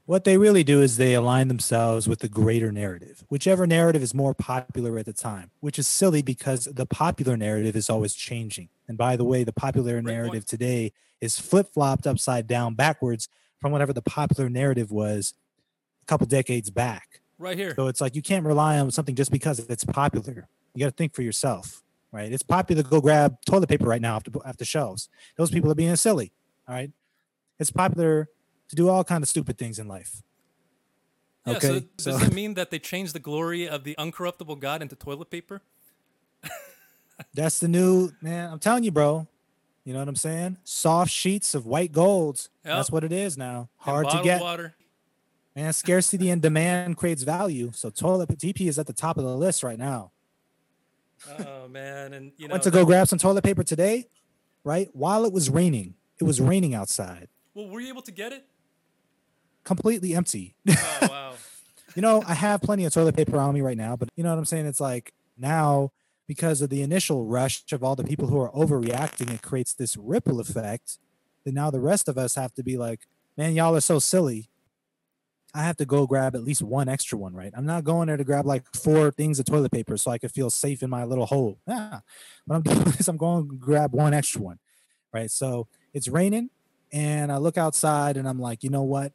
What 0.10 0.24
they 0.24 0.39
really 0.39 0.63
do 0.63 0.82
is 0.82 0.98
they 0.98 1.13
align 1.13 1.50
themselves 1.50 2.10
with 2.10 2.17
the 2.17 2.28
greater 2.28 2.72
narrative, 2.72 3.24
whichever 3.30 3.67
narrative 3.67 4.02
is 4.02 4.12
more 4.12 4.34
popular 4.34 4.98
at 4.98 5.06
the 5.06 5.13
time, 5.13 5.52
which 5.60 5.78
is 5.78 5.88
silly 5.88 6.24
because 6.24 6.65
the 6.65 6.88
popular 6.88 7.38
narrative 7.38 7.76
is 7.76 7.91
always 7.91 8.15
changing. 8.15 8.69
And 8.88 8.98
by 8.98 9.15
the 9.15 9.24
way, 9.24 9.43
the 9.43 9.54
popular 9.54 10.02
narrative 10.02 10.48
today 10.48 10.93
is 11.22 11.38
flip 11.38 11.72
flopped 11.72 12.08
upside 12.08 12.48
down 12.48 12.74
backwards 12.74 13.30
from 13.62 13.72
whatever 13.72 13.93
the 13.93 14.02
popular 14.02 14.50
narrative 14.50 14.89
was 14.89 15.36
a 16.02 16.06
couple 16.08 16.26
decades 16.26 16.72
back. 16.72 17.22
Right 17.38 17.56
here. 17.56 17.76
So 17.76 17.86
it's 17.86 18.02
like 18.02 18.15
you 18.15 18.24
can't 18.24 18.48
rely 18.48 18.80
on 18.80 18.89
something 18.89 19.13
just 19.13 19.32
because 19.32 19.60
it's 19.60 19.86
popular. 19.86 20.48
You 20.74 20.80
got 20.80 20.88
to 20.88 20.91
think 20.91 21.13
for 21.13 21.22
yourself, 21.22 21.84
right? 22.12 22.32
It's 22.32 22.41
popular 22.41 22.82
to 22.82 22.89
go 22.89 23.00
grab 23.00 23.38
toilet 23.45 23.69
paper 23.69 23.86
right 23.86 24.02
now 24.02 24.15
off 24.15 24.24
the, 24.24 24.39
off 24.39 24.58
the 24.58 24.65
shelves. 24.65 25.08
Those 25.38 25.52
people 25.52 25.69
are 25.69 25.76
being 25.76 25.95
silly, 25.98 26.32
all 26.67 26.74
right? 26.74 26.89
It's 27.60 27.69
popular 27.69 28.28
to 28.69 28.75
do 28.75 28.89
all 28.89 29.03
kind 29.03 29.23
of 29.23 29.27
stupid 29.29 29.58
things 29.58 29.79
in 29.79 29.88
life. 29.88 30.21
Yeah, 31.45 31.58
Okay, 31.58 31.86
so 31.97 32.12
does 32.12 32.23
it 32.23 32.34
mean 32.34 32.53
that 32.55 32.69
they 32.71 32.79
changed 32.79 33.13
the 33.15 33.19
glory 33.19 33.67
of 33.67 33.84
the 33.84 33.95
uncorruptible 33.97 34.60
God 34.60 34.82
into 34.82 34.95
toilet 34.95 35.29
paper? 35.29 35.62
That's 37.34 37.60
the 37.60 37.67
new 37.67 38.12
man. 38.21 38.51
I'm 38.51 38.60
telling 38.60 38.84
you, 38.84 38.91
bro. 38.91 39.27
You 39.84 39.93
know 39.93 39.99
what 39.99 40.08
I'm 40.08 40.15
saying? 40.15 40.58
Soft 40.63 41.12
sheets 41.12 41.55
of 41.55 41.65
white 41.65 41.91
golds. 41.91 42.49
That's 42.63 42.91
what 42.91 43.03
it 43.03 43.12
is 43.12 43.38
now. 43.38 43.69
Hard 43.77 44.10
to 44.10 44.21
get. 44.23 44.41
water. 44.41 44.75
Man, 45.55 45.73
scarcity 45.73 46.29
and 46.32 46.41
demand 46.41 46.97
creates 46.97 47.23
value. 47.23 47.71
So 47.73 47.89
toilet 47.89 48.29
TP 48.29 48.67
is 48.67 48.77
at 48.77 48.86
the 48.88 48.93
top 48.93 49.17
of 49.17 49.23
the 49.23 49.36
list 49.36 49.63
right 49.63 49.79
now. 49.79 50.12
Oh 51.39 51.67
man, 51.67 52.13
and 52.13 52.32
you 52.38 52.45
I 52.45 52.47
know, 52.49 52.53
went 52.53 52.63
to 52.63 52.71
go 52.71 52.86
grab 52.86 53.08
some 53.08 53.19
toilet 53.19 53.43
paper 53.43 53.63
today, 53.63 54.08
right? 54.63 54.89
While 54.93 55.25
it 55.25 55.34
was 55.34 55.49
raining. 55.49 55.95
It 56.21 56.25
was 56.25 56.39
raining 56.41 56.75
outside. 56.75 57.29
well, 57.53 57.67
were 57.69 57.79
you 57.79 57.88
able 57.88 58.01
to 58.03 58.12
get 58.12 58.34
it? 58.34 58.45
Completely 59.69 60.15
empty. 60.15 60.55
Oh 60.71 61.08
wow. 61.10 61.34
you 61.95 62.01
know, 62.01 62.23
I 62.27 62.34
have 62.34 62.60
plenty 62.62 62.86
of 62.86 62.93
toilet 62.93 63.15
paper 63.15 63.38
on 63.38 63.53
me 63.53 63.62
right 63.62 63.77
now, 63.77 63.95
but 63.95 64.10
you 64.15 64.23
know 64.23 64.32
what 64.32 64.39
I'm 64.39 64.45
saying? 64.45 64.65
It's 64.65 64.79
like 64.79 65.13
now 65.38 65.91
because 66.27 66.63
of 66.63 66.71
the 66.71 66.82
initial 66.82 67.25
rush 67.25 67.63
of 67.71 67.84
all 67.84 67.95
the 67.95 68.03
people 68.03 68.27
who 68.27 68.39
are 68.39 68.51
overreacting, 68.51 69.32
it 69.32 69.43
creates 69.43 69.73
this 69.73 69.95
ripple 69.95 70.39
effect 70.39 70.97
that 71.45 71.53
now 71.53 71.69
the 71.69 71.79
rest 71.79 72.10
of 72.10 72.17
us 72.17 72.34
have 72.34 72.51
to 72.55 72.63
be 72.63 72.77
like, 72.77 73.01
man, 73.38 73.53
y'all 73.53 73.75
are 73.75 73.82
so 73.82 73.99
silly. 73.99 74.49
I 75.53 75.62
have 75.62 75.77
to 75.77 75.86
go 75.86 76.08
grab 76.08 76.36
at 76.36 76.43
least 76.43 76.63
one 76.63 76.89
extra 76.89 77.17
one, 77.19 77.36
right? 77.36 77.53
I'm 77.55 77.65
not 77.65 77.84
going 77.84 78.08
there 78.08 78.17
to 78.17 78.23
grab 78.23 78.47
like 78.47 78.63
four 78.75 79.12
things 79.12 79.38
of 79.38 79.45
toilet 79.45 79.71
paper 79.71 79.97
so 79.97 80.10
I 80.10 80.17
could 80.17 80.32
feel 80.32 80.49
safe 80.49 80.82
in 80.82 80.89
my 80.89 81.03
little 81.03 81.27
hole. 81.27 81.60
Yeah. 81.67 81.99
What 82.45 82.55
I'm 82.55 82.62
doing 82.63 82.88
is 82.97 83.08
I'm 83.08 83.17
going 83.17 83.47
to 83.47 83.55
grab 83.55 83.93
one 83.93 84.15
extra 84.15 84.41
one, 84.41 84.58
right? 85.13 85.29
So 85.29 85.67
it's 85.93 86.08
raining 86.08 86.49
and 86.91 87.32
I 87.32 87.38
look 87.38 87.58
outside 87.58 88.17
and 88.17 88.27
I'm 88.27 88.39
like, 88.39 88.63
you 88.63 88.71
know 88.71 88.84
what? 88.84 89.13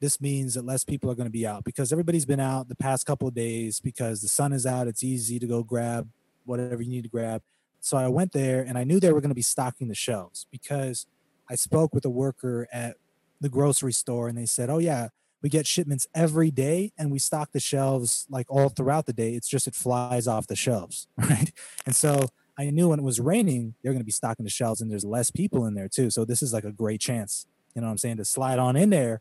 This 0.00 0.20
means 0.20 0.54
that 0.54 0.64
less 0.64 0.84
people 0.84 1.10
are 1.10 1.14
going 1.14 1.26
to 1.26 1.30
be 1.30 1.46
out 1.46 1.64
because 1.64 1.92
everybody's 1.92 2.24
been 2.24 2.40
out 2.40 2.68
the 2.68 2.76
past 2.76 3.06
couple 3.06 3.26
of 3.26 3.34
days 3.34 3.80
because 3.80 4.20
the 4.20 4.28
sun 4.28 4.52
is 4.52 4.64
out. 4.64 4.86
It's 4.86 5.02
easy 5.02 5.38
to 5.38 5.46
go 5.46 5.62
grab 5.62 6.08
whatever 6.44 6.82
you 6.82 6.90
need 6.90 7.02
to 7.02 7.08
grab. 7.08 7.42
So 7.80 7.96
I 7.96 8.08
went 8.08 8.32
there 8.32 8.62
and 8.62 8.78
I 8.78 8.84
knew 8.84 9.00
they 9.00 9.12
were 9.12 9.20
going 9.20 9.30
to 9.30 9.34
be 9.34 9.42
stocking 9.42 9.88
the 9.88 9.94
shelves 9.94 10.46
because 10.50 11.06
I 11.50 11.54
spoke 11.54 11.94
with 11.94 12.04
a 12.04 12.10
worker 12.10 12.68
at 12.72 12.96
the 13.40 13.48
grocery 13.48 13.92
store 13.92 14.28
and 14.28 14.36
they 14.36 14.46
said, 14.46 14.70
Oh, 14.70 14.78
yeah, 14.78 15.08
we 15.42 15.48
get 15.48 15.66
shipments 15.66 16.06
every 16.14 16.50
day 16.50 16.92
and 16.98 17.10
we 17.10 17.18
stock 17.18 17.52
the 17.52 17.60
shelves 17.60 18.26
like 18.28 18.46
all 18.48 18.68
throughout 18.68 19.06
the 19.06 19.12
day. 19.12 19.34
It's 19.34 19.48
just 19.48 19.66
it 19.66 19.74
flies 19.74 20.26
off 20.26 20.46
the 20.46 20.56
shelves. 20.56 21.06
Right. 21.18 21.52
And 21.84 21.94
so 21.94 22.28
I 22.58 22.70
knew 22.70 22.88
when 22.88 22.98
it 22.98 23.04
was 23.04 23.20
raining, 23.20 23.74
they're 23.82 23.92
going 23.92 24.00
to 24.00 24.06
be 24.06 24.12
stocking 24.12 24.44
the 24.44 24.50
shelves 24.50 24.80
and 24.80 24.90
there's 24.90 25.04
less 25.04 25.30
people 25.30 25.66
in 25.66 25.74
there 25.74 25.88
too. 25.88 26.10
So 26.10 26.24
this 26.24 26.42
is 26.42 26.52
like 26.52 26.64
a 26.64 26.72
great 26.72 27.00
chance, 27.00 27.46
you 27.74 27.80
know 27.80 27.86
what 27.86 27.92
I'm 27.92 27.98
saying, 27.98 28.16
to 28.16 28.24
slide 28.24 28.58
on 28.58 28.76
in 28.76 28.90
there 28.90 29.20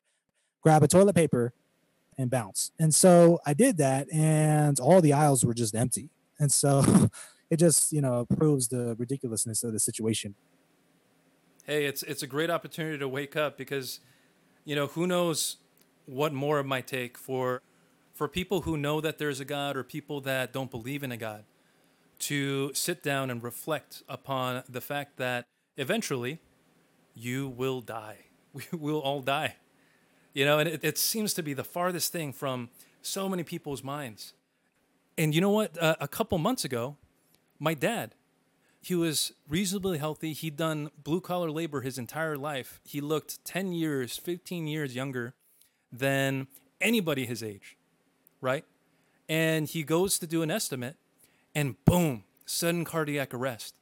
grab 0.68 0.84
a 0.84 0.88
toilet 0.88 1.16
paper 1.16 1.54
and 2.18 2.30
bounce. 2.30 2.72
And 2.78 2.94
so 2.94 3.40
I 3.46 3.54
did 3.54 3.78
that 3.78 4.12
and 4.12 4.78
all 4.82 5.00
the 5.00 5.14
aisles 5.14 5.46
were 5.46 5.54
just 5.54 5.74
empty. 5.74 6.10
And 6.40 6.52
so 6.52 6.84
it 7.50 7.56
just, 7.56 7.94
you 7.94 8.02
know, 8.02 8.26
proves 8.26 8.68
the 8.68 8.94
ridiculousness 9.00 9.64
of 9.64 9.72
the 9.72 9.80
situation. 9.80 10.36
hey, 11.64 11.86
it's 11.86 12.04
it's 12.04 12.24
a 12.24 12.28
great 12.28 12.50
opportunity 12.50 12.98
to 12.98 13.08
wake 13.08 13.38
up 13.38 13.58
because, 13.58 14.02
you 14.66 14.76
know, 14.76 14.88
who 14.88 15.08
knows 15.08 15.56
what 16.06 16.34
more 16.34 16.60
it 16.60 16.66
might 16.66 16.86
take 16.86 17.18
for 17.18 17.62
for 18.14 18.28
people 18.28 18.64
who 18.64 18.76
know 18.76 19.00
that 19.00 19.20
there's 19.20 19.40
a 19.40 19.46
God 19.46 19.78
or 19.78 19.84
people 19.86 20.20
that 20.22 20.52
don't 20.52 20.72
believe 20.72 21.02
in 21.02 21.14
a 21.14 21.18
God 21.18 21.46
to 22.20 22.74
sit 22.74 23.02
down 23.02 23.30
and 23.30 23.42
reflect 23.42 24.04
upon 24.10 24.64
the 24.68 24.82
fact 24.82 25.16
that 25.16 25.46
eventually 25.78 26.40
you 27.14 27.48
will 27.48 27.80
die. 27.80 28.18
We 28.54 28.64
will 28.78 29.00
all 29.00 29.22
die. 29.22 29.56
You 30.38 30.46
know, 30.46 30.60
and 30.60 30.70
it, 30.70 30.84
it 30.84 31.00
seems 31.00 31.34
to 31.34 31.42
be 31.42 31.56
the 31.56 31.64
farthest 31.64 32.12
thing 32.12 32.32
from 32.32 32.70
so 33.02 33.28
many 33.28 33.42
people's 33.42 33.84
minds. 33.84 34.36
And 35.18 35.34
you 35.34 35.42
know 35.42 35.50
what? 35.50 35.76
Uh, 35.82 35.96
a 36.00 36.08
couple 36.08 36.38
months 36.38 36.64
ago, 36.64 36.96
my 37.58 37.74
dad, 37.74 38.14
he 38.80 38.94
was 38.94 39.34
reasonably 39.50 39.98
healthy. 39.98 40.34
He'd 40.34 40.56
done 40.56 40.92
blue 41.04 41.22
collar 41.22 41.50
labor 41.50 41.82
his 41.82 41.98
entire 41.98 42.38
life. 42.38 42.80
He 42.84 43.02
looked 43.02 43.44
10 43.46 43.74
years, 43.74 44.16
15 44.16 44.68
years 44.68 44.96
younger 44.96 45.34
than 45.92 46.46
anybody 46.80 47.26
his 47.26 47.42
age, 47.42 47.76
right? 48.40 48.64
And 49.28 49.68
he 49.68 49.82
goes 49.82 50.20
to 50.20 50.28
do 50.28 50.44
an 50.44 50.52
estimate, 50.52 50.98
and 51.56 51.84
boom, 51.84 52.26
sudden 52.46 52.86
cardiac 52.86 53.34
arrest. 53.34 53.74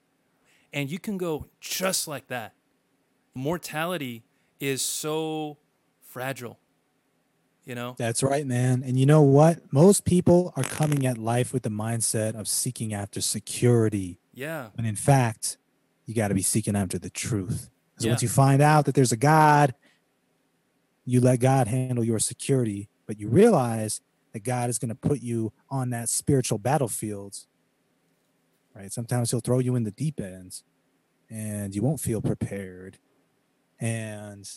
And 0.71 0.89
you 0.89 0.99
can 0.99 1.17
go 1.17 1.47
just 1.59 2.07
like 2.07 2.27
that. 2.27 2.53
Mortality 3.33 4.23
is 4.61 4.81
so 4.81 5.57
fragile, 6.15 6.57
you 7.65 7.75
know? 7.75 7.93
That's 7.97 8.23
right, 8.23 8.47
man. 8.47 8.83
And 8.85 8.97
you 8.97 9.05
know 9.05 9.21
what? 9.21 9.73
Most 9.73 10.05
people 10.05 10.53
are 10.55 10.63
coming 10.63 11.05
at 11.05 11.17
life 11.17 11.51
with 11.51 11.63
the 11.63 11.69
mindset 11.69 12.39
of 12.39 12.47
seeking 12.47 12.93
after 12.93 13.19
security. 13.19 14.17
Yeah. 14.33 14.69
When 14.75 14.85
in 14.85 14.95
fact, 14.95 15.57
you 16.05 16.15
got 16.15 16.29
to 16.29 16.33
be 16.33 16.41
seeking 16.41 16.73
after 16.73 16.97
the 16.97 17.09
truth. 17.09 17.69
Because 17.91 18.05
Yeah. 18.05 18.11
once 18.13 18.23
you 18.23 18.29
find 18.29 18.61
out 18.61 18.85
that 18.85 18.95
there's 18.95 19.11
a 19.11 19.17
God, 19.17 19.75
you 21.03 21.19
let 21.19 21.41
God 21.41 21.67
handle 21.67 22.05
your 22.05 22.19
security, 22.19 22.87
but 23.07 23.19
you 23.19 23.27
realize 23.27 23.99
that 24.31 24.39
God 24.45 24.69
is 24.69 24.79
going 24.79 24.87
to 24.87 24.95
put 24.95 25.19
you 25.19 25.51
on 25.69 25.89
that 25.89 26.07
spiritual 26.07 26.59
battlefield. 26.59 27.39
Right? 28.73 28.93
Sometimes 28.93 29.31
he'll 29.31 29.41
throw 29.41 29.59
you 29.59 29.75
in 29.75 29.83
the 29.83 29.91
deep 29.91 30.21
ends 30.21 30.63
and 31.29 31.75
you 31.75 31.81
won't 31.81 31.99
feel 31.99 32.21
prepared. 32.21 32.99
And 33.81 34.49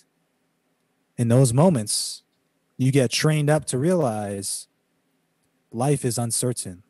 in 1.18 1.28
those 1.28 1.52
moments, 1.52 2.22
you 2.78 2.92
get 2.92 3.10
trained 3.10 3.50
up 3.50 3.64
to 3.66 3.76
realize 3.76 4.68
life 5.72 6.04
is 6.04 6.16
uncertain. 6.16 6.84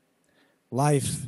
Life 0.70 1.26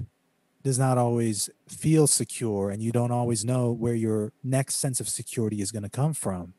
does 0.63 0.79
not 0.79 0.99
always 0.99 1.49
feel 1.67 2.07
secure, 2.07 2.69
and 2.71 2.83
you 2.83 2.93
don't 2.93 3.11
always 3.11 3.43
know 3.43 3.73
where 3.73 3.95
your 3.95 4.33
next 4.45 4.75
sense 4.75 5.01
of 5.01 5.09
security 5.09 5.63
is 5.63 5.73
going 5.73 5.83
to 5.83 5.89
come 5.89 6.13
from. 6.13 6.53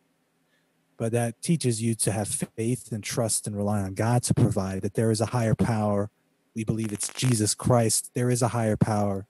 But 0.98 1.12
that 1.12 1.42
teaches 1.44 1.82
you 1.82 1.94
to 1.96 2.12
have 2.12 2.28
faith 2.28 2.92
and 2.92 3.04
trust 3.04 3.46
and 3.46 3.56
rely 3.56 3.82
on 3.82 3.94
God 3.94 4.24
to 4.24 4.34
provide, 4.34 4.82
that 4.82 4.96
there 4.96 5.12
is 5.12 5.22
a 5.22 5.28
higher 5.28 5.56
power. 5.56 6.10
We 6.56 6.64
believe 6.64 6.92
it's 6.92 7.14
Jesus 7.14 7.54
Christ. 7.54 8.10
There 8.16 8.32
is 8.32 8.42
a 8.42 8.50
higher 8.50 8.78
power, 8.78 9.28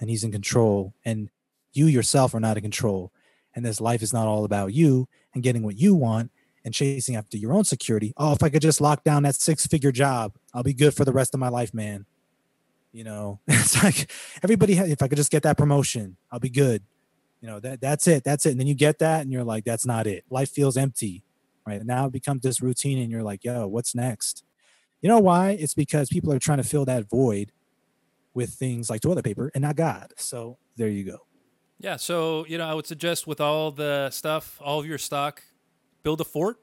and 0.00 0.08
He's 0.08 0.24
in 0.24 0.32
control, 0.32 0.94
and 1.04 1.28
you 1.74 1.86
yourself 1.86 2.34
are 2.34 2.40
not 2.40 2.56
in 2.56 2.62
control. 2.62 3.12
And 3.54 3.64
this 3.64 3.80
life 3.80 4.02
is 4.02 4.12
not 4.12 4.26
all 4.26 4.44
about 4.44 4.72
you 4.72 5.08
and 5.34 5.42
getting 5.42 5.62
what 5.62 5.76
you 5.76 5.94
want 5.94 6.30
and 6.64 6.72
chasing 6.72 7.16
after 7.16 7.36
your 7.36 7.52
own 7.52 7.64
security. 7.64 8.12
Oh, 8.16 8.32
if 8.32 8.42
I 8.42 8.48
could 8.48 8.62
just 8.62 8.80
lock 8.80 9.04
down 9.04 9.22
that 9.24 9.34
six 9.34 9.66
figure 9.66 9.92
job, 9.92 10.32
I'll 10.52 10.62
be 10.62 10.74
good 10.74 10.94
for 10.94 11.04
the 11.04 11.12
rest 11.12 11.34
of 11.34 11.40
my 11.40 11.48
life, 11.48 11.74
man. 11.74 12.06
You 12.92 13.04
know, 13.04 13.40
it's 13.48 13.82
like 13.82 14.10
everybody, 14.42 14.74
if 14.74 15.02
I 15.02 15.08
could 15.08 15.16
just 15.16 15.30
get 15.30 15.42
that 15.42 15.58
promotion, 15.58 16.16
I'll 16.30 16.40
be 16.40 16.50
good. 16.50 16.82
You 17.40 17.48
know, 17.48 17.60
that 17.60 17.80
that's 17.80 18.06
it. 18.06 18.24
That's 18.24 18.46
it. 18.46 18.52
And 18.52 18.60
then 18.60 18.66
you 18.66 18.74
get 18.74 19.00
that 19.00 19.20
and 19.20 19.30
you're 19.30 19.44
like, 19.44 19.64
that's 19.64 19.84
not 19.84 20.06
it. 20.06 20.24
Life 20.30 20.50
feels 20.50 20.78
empty, 20.78 21.22
right? 21.66 21.84
Now 21.84 22.06
it 22.06 22.12
becomes 22.12 22.42
this 22.42 22.62
routine 22.62 22.98
and 22.98 23.10
you're 23.10 23.22
like, 23.22 23.44
yo, 23.44 23.66
what's 23.66 23.94
next? 23.94 24.44
You 25.02 25.08
know 25.10 25.18
why? 25.18 25.50
It's 25.50 25.74
because 25.74 26.08
people 26.08 26.32
are 26.32 26.38
trying 26.38 26.58
to 26.58 26.64
fill 26.64 26.86
that 26.86 27.10
void 27.10 27.52
with 28.32 28.50
things 28.50 28.88
like 28.88 29.02
toilet 29.02 29.24
paper 29.24 29.50
and 29.54 29.60
not 29.60 29.76
God. 29.76 30.14
So 30.16 30.56
there 30.76 30.88
you 30.88 31.04
go. 31.04 31.18
Yeah, 31.78 31.96
so 31.96 32.46
you 32.46 32.58
know, 32.58 32.66
I 32.66 32.74
would 32.74 32.86
suggest 32.86 33.26
with 33.26 33.40
all 33.40 33.70
the 33.70 34.10
stuff, 34.10 34.58
all 34.62 34.80
of 34.80 34.86
your 34.86 34.98
stock, 34.98 35.42
build 36.02 36.20
a 36.20 36.24
fort, 36.24 36.58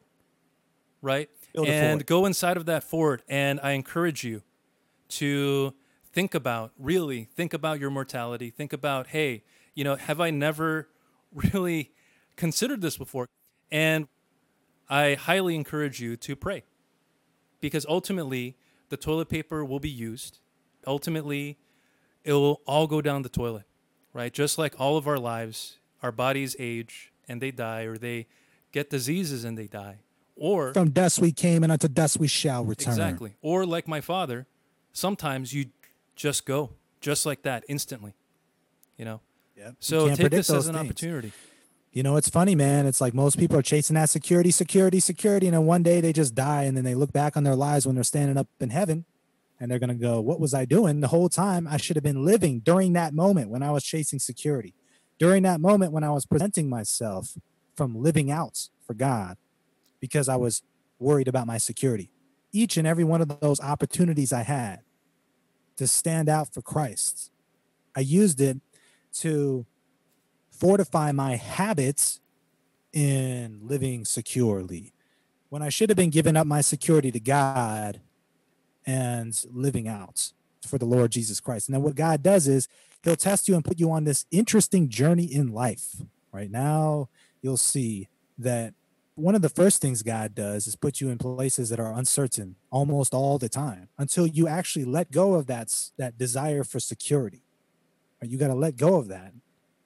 right? 1.01 1.29
Build 1.53 1.67
a 1.67 1.71
and 1.71 1.99
fort. 1.99 2.07
go 2.07 2.25
inside 2.25 2.57
of 2.57 2.65
that 2.65 2.83
fort. 2.83 3.23
And 3.27 3.59
I 3.61 3.71
encourage 3.71 4.23
you 4.23 4.41
to 5.09 5.73
think 6.13 6.33
about, 6.33 6.71
really 6.77 7.25
think 7.35 7.53
about 7.53 7.79
your 7.79 7.89
mortality. 7.89 8.49
Think 8.49 8.73
about, 8.73 9.07
hey, 9.07 9.43
you 9.75 9.83
know, 9.83 9.95
have 9.95 10.19
I 10.19 10.29
never 10.29 10.87
really 11.53 11.91
considered 12.35 12.81
this 12.81 12.97
before? 12.97 13.27
And 13.71 14.07
I 14.89 15.13
highly 15.15 15.55
encourage 15.55 16.01
you 16.01 16.17
to 16.17 16.35
pray 16.35 16.63
because 17.61 17.85
ultimately, 17.87 18.57
the 18.89 18.97
toilet 18.97 19.29
paper 19.29 19.63
will 19.63 19.79
be 19.79 19.89
used. 19.89 20.39
Ultimately, 20.85 21.57
it 22.25 22.33
will 22.33 22.61
all 22.67 22.87
go 22.87 23.01
down 23.01 23.21
the 23.21 23.29
toilet, 23.29 23.63
right? 24.13 24.33
Just 24.33 24.57
like 24.57 24.79
all 24.79 24.97
of 24.97 25.07
our 25.07 25.17
lives, 25.19 25.77
our 26.03 26.11
bodies 26.11 26.55
age 26.59 27.11
and 27.27 27.41
they 27.41 27.51
die, 27.51 27.83
or 27.83 27.97
they 27.97 28.27
get 28.71 28.89
diseases 28.89 29.43
and 29.43 29.57
they 29.57 29.67
die. 29.67 29.97
Or 30.35 30.73
From 30.73 30.89
dust 30.91 31.19
we 31.19 31.31
came, 31.31 31.61
and 31.63 31.71
unto 31.71 31.87
dust 31.87 32.19
we 32.19 32.27
shall 32.27 32.63
return. 32.65 32.93
exactly. 32.93 33.35
Or 33.41 33.65
like 33.65 33.87
my 33.87 34.01
father, 34.01 34.47
sometimes 34.91 35.53
you 35.53 35.65
just 36.15 36.45
go 36.45 36.71
just 36.99 37.25
like 37.25 37.43
that 37.43 37.63
instantly. 37.67 38.13
You 38.97 39.05
know. 39.05 39.21
Yeah. 39.55 39.71
So 39.79 40.13
take 40.15 40.31
this 40.31 40.49
as 40.49 40.67
an 40.67 40.75
things. 40.75 40.85
opportunity. 40.85 41.31
You 41.91 42.03
know, 42.03 42.15
it's 42.15 42.29
funny, 42.29 42.55
man. 42.55 42.85
It's 42.85 43.01
like 43.01 43.13
most 43.13 43.37
people 43.37 43.57
are 43.57 43.61
chasing 43.61 43.95
that 43.95 44.09
security, 44.09 44.49
security, 44.49 44.99
security, 45.01 45.47
and 45.47 45.53
then 45.55 45.65
one 45.65 45.83
day 45.83 45.99
they 46.01 46.13
just 46.13 46.33
die, 46.33 46.63
and 46.63 46.75
then 46.75 46.83
they 46.85 46.95
look 46.95 47.11
back 47.11 47.35
on 47.35 47.43
their 47.43 47.55
lives 47.55 47.85
when 47.85 47.95
they're 47.95 48.03
standing 48.03 48.37
up 48.37 48.47
in 48.61 48.69
heaven, 48.69 49.05
and 49.61 49.69
they're 49.69 49.79
gonna 49.79 49.93
go, 49.93 50.19
"What 50.19 50.39
was 50.39 50.55
I 50.55 50.65
doing 50.65 51.01
the 51.01 51.09
whole 51.09 51.29
time? 51.29 51.67
I 51.67 51.77
should 51.77 51.95
have 51.95 52.03
been 52.03 52.25
living 52.25 52.61
during 52.61 52.93
that 52.93 53.13
moment 53.13 53.51
when 53.51 53.61
I 53.61 53.69
was 53.69 53.83
chasing 53.83 54.17
security, 54.17 54.73
during 55.19 55.43
that 55.43 55.61
moment 55.61 55.91
when 55.91 56.03
I 56.03 56.09
was 56.09 56.25
presenting 56.25 56.67
myself 56.67 57.37
from 57.75 57.95
living 57.95 58.31
out 58.31 58.69
for 58.81 58.95
God, 58.95 59.37
because 59.99 60.27
I 60.27 60.35
was 60.35 60.63
worried 60.97 61.27
about 61.27 61.45
my 61.45 61.59
security. 61.59 62.09
Each 62.51 62.75
and 62.75 62.87
every 62.87 63.03
one 63.03 63.21
of 63.21 63.39
those 63.39 63.59
opportunities 63.59 64.33
I 64.33 64.41
had 64.41 64.81
to 65.77 65.85
stand 65.85 66.27
out 66.27 66.51
for 66.51 66.63
Christ, 66.63 67.31
I 67.95 67.99
used 67.99 68.41
it 68.41 68.59
to 69.19 69.67
fortify 70.49 71.11
my 71.11 71.35
habits 71.35 72.19
in 72.93 73.59
living 73.61 74.05
securely 74.05 74.91
when 75.49 75.61
I 75.61 75.69
should 75.69 75.89
have 75.89 75.97
been 75.97 76.09
giving 76.09 76.35
up 76.35 76.47
my 76.47 76.61
security 76.61 77.11
to 77.11 77.19
God 77.19 78.01
and 78.85 79.43
living 79.51 79.87
out 79.87 80.31
for 80.65 80.77
the 80.77 80.85
Lord 80.85 81.11
Jesus 81.11 81.39
Christ. 81.39 81.67
And 81.67 81.75
then 81.75 81.83
what 81.83 81.95
God 81.95 82.23
does 82.23 82.47
is 82.47 82.67
he'll 83.03 83.15
test 83.15 83.47
you 83.47 83.55
and 83.55 83.65
put 83.65 83.79
you 83.79 83.91
on 83.91 84.03
this 84.03 84.25
interesting 84.31 84.89
journey 84.89 85.25
in 85.25 85.51
life. 85.51 85.97
Right 86.31 86.51
now, 86.51 87.09
you'll 87.41 87.57
see 87.57 88.07
that 88.37 88.73
one 89.15 89.35
of 89.35 89.41
the 89.41 89.49
first 89.49 89.81
things 89.81 90.03
God 90.03 90.33
does 90.33 90.67
is 90.67 90.75
put 90.75 91.01
you 91.01 91.09
in 91.09 91.17
places 91.17 91.69
that 91.69 91.79
are 91.79 91.93
uncertain 91.93 92.55
almost 92.71 93.13
all 93.13 93.37
the 93.37 93.49
time 93.49 93.89
until 93.97 94.25
you 94.25 94.47
actually 94.47 94.85
let 94.85 95.11
go 95.11 95.33
of 95.33 95.47
that, 95.47 95.73
that 95.97 96.17
desire 96.17 96.63
for 96.63 96.79
security. 96.79 97.43
Right? 98.21 98.31
You 98.31 98.37
got 98.37 98.47
to 98.47 98.55
let 98.55 98.77
go 98.77 98.95
of 98.95 99.07
that. 99.09 99.33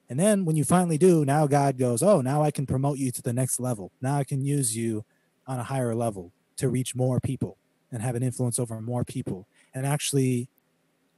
And 0.08 0.20
then 0.20 0.44
when 0.44 0.54
you 0.54 0.64
finally 0.64 0.98
do, 0.98 1.24
now 1.24 1.48
God 1.48 1.78
goes, 1.78 2.02
Oh, 2.02 2.20
now 2.20 2.42
I 2.42 2.52
can 2.52 2.64
promote 2.64 2.98
you 2.98 3.10
to 3.10 3.22
the 3.22 3.32
next 3.32 3.58
level. 3.58 3.90
Now 4.00 4.16
I 4.16 4.24
can 4.24 4.44
use 4.44 4.76
you 4.76 5.04
on 5.48 5.58
a 5.58 5.64
higher 5.64 5.94
level 5.94 6.32
to 6.58 6.68
reach 6.68 6.94
more 6.94 7.18
people 7.18 7.58
and 7.92 8.02
have 8.02 8.14
an 8.14 8.22
influence 8.22 8.58
over 8.58 8.80
more 8.80 9.04
people 9.04 9.46
and 9.74 9.86
actually 9.86 10.48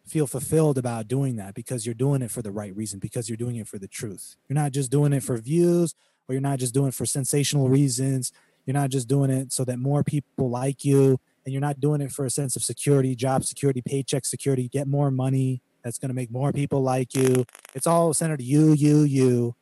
feel 0.07 0.27
fulfilled 0.27 0.79
about 0.79 1.09
doing 1.09 1.37
that 1.37 1.55
because 1.55 1.87
you're 1.87 1.95
doing 1.95 2.23
it 2.23 2.31
for 2.31 2.43
the 2.43 2.51
right 2.51 2.75
reason, 2.75 2.99
because 2.99 3.29
you're 3.29 3.37
doing 3.37 3.57
it 3.57 3.69
for 3.69 3.79
the 3.79 3.89
truth. 3.89 4.37
You're 4.49 4.55
not 4.55 4.73
just 4.73 4.91
doing 4.91 5.13
it 5.13 5.23
for 5.23 5.37
views 5.37 5.95
or 6.27 6.35
you're 6.35 6.43
not 6.43 6.59
just 6.59 6.75
doing 6.75 6.89
it 6.89 6.95
for 6.95 7.07
sensational 7.07 7.69
reasons. 7.69 8.33
You're 8.65 8.75
not 8.75 8.91
just 8.91 9.09
doing 9.09 9.31
it 9.31 9.53
so 9.53 9.65
that 9.65 9.79
more 9.79 10.03
people 10.03 10.51
like 10.51 10.85
you 10.85 11.19
and 11.45 11.53
you're 11.53 11.61
not 11.61 11.81
doing 11.81 12.01
it 12.01 12.13
for 12.13 12.25
a 12.25 12.31
sense 12.31 12.57
of 12.57 12.63
security, 12.63 13.15
job 13.15 13.45
security, 13.45 13.81
paycheck 13.81 14.27
security, 14.27 14.69
get 14.69 14.87
more 14.87 15.11
money 15.11 15.63
that's 15.83 15.99
going 15.99 16.11
to 16.11 16.15
make 16.15 16.31
more 16.31 16.53
people 16.53 16.83
like 16.83 17.15
you. 17.15 17.45
It's 17.75 17.87
all 17.87 18.13
centered 18.13 18.43
you, 18.43 18.73
you, 18.73 19.03
you. 19.03 19.55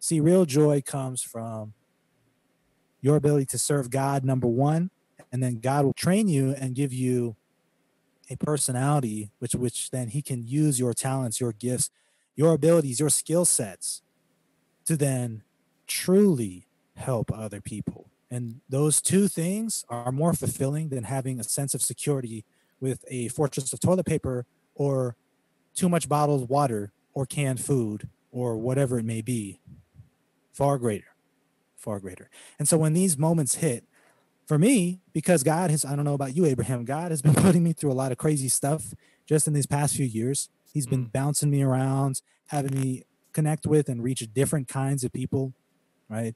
See, 0.00 0.20
real 0.20 0.44
joy 0.44 0.82
comes 0.84 1.22
from 1.22 1.74
your 3.00 3.16
ability 3.16 3.46
to 3.46 3.58
serve 3.58 3.90
God, 3.90 4.24
number 4.24 4.48
one, 4.48 4.90
and 5.32 5.42
then 5.42 5.60
God 5.60 5.84
will 5.84 5.92
train 5.92 6.28
you 6.28 6.54
and 6.58 6.74
give 6.74 6.92
you 6.92 7.36
a 8.30 8.36
personality, 8.36 9.30
which 9.38 9.54
which 9.54 9.90
then 9.90 10.08
He 10.08 10.22
can 10.22 10.46
use 10.46 10.78
your 10.78 10.92
talents, 10.92 11.40
your 11.40 11.52
gifts, 11.52 11.90
your 12.36 12.54
abilities, 12.54 13.00
your 13.00 13.10
skill 13.10 13.44
sets 13.44 14.02
to 14.84 14.96
then 14.96 15.42
truly 15.86 16.66
help 16.96 17.32
other 17.32 17.60
people. 17.60 18.10
And 18.30 18.60
those 18.68 19.00
two 19.00 19.28
things 19.28 19.84
are 19.88 20.12
more 20.12 20.34
fulfilling 20.34 20.90
than 20.90 21.04
having 21.04 21.40
a 21.40 21.44
sense 21.44 21.74
of 21.74 21.82
security 21.82 22.44
with 22.80 23.04
a 23.08 23.28
fortress 23.28 23.72
of 23.72 23.80
toilet 23.80 24.06
paper 24.06 24.46
or 24.74 25.16
too 25.74 25.88
much 25.88 26.08
bottled 26.08 26.48
water 26.48 26.92
or 27.14 27.24
canned 27.26 27.60
food 27.60 28.08
or 28.30 28.56
whatever 28.56 28.98
it 28.98 29.04
may 29.04 29.22
be. 29.22 29.60
Far 30.52 30.78
greater, 30.78 31.14
far 31.76 32.00
greater. 32.00 32.28
And 32.58 32.68
so 32.68 32.76
when 32.76 32.92
these 32.92 33.16
moments 33.16 33.56
hit, 33.56 33.84
for 34.48 34.58
me, 34.58 35.02
because 35.12 35.42
God 35.42 35.70
has, 35.70 35.84
I 35.84 35.94
don't 35.94 36.06
know 36.06 36.14
about 36.14 36.34
you, 36.34 36.46
Abraham, 36.46 36.86
God 36.86 37.10
has 37.10 37.20
been 37.20 37.34
putting 37.44 37.62
me 37.62 37.74
through 37.74 37.92
a 37.92 37.94
lot 37.94 38.12
of 38.12 38.18
crazy 38.18 38.48
stuff 38.48 38.94
just 39.26 39.46
in 39.46 39.52
these 39.52 39.66
past 39.66 39.94
few 39.94 40.06
years. 40.06 40.48
He's 40.72 40.86
been 40.86 41.06
mm. 41.06 41.12
bouncing 41.12 41.50
me 41.50 41.62
around, 41.62 42.22
having 42.46 42.80
me 42.80 43.04
connect 43.34 43.66
with 43.66 43.90
and 43.90 44.02
reach 44.02 44.26
different 44.32 44.66
kinds 44.66 45.04
of 45.04 45.12
people, 45.12 45.52
right? 46.08 46.34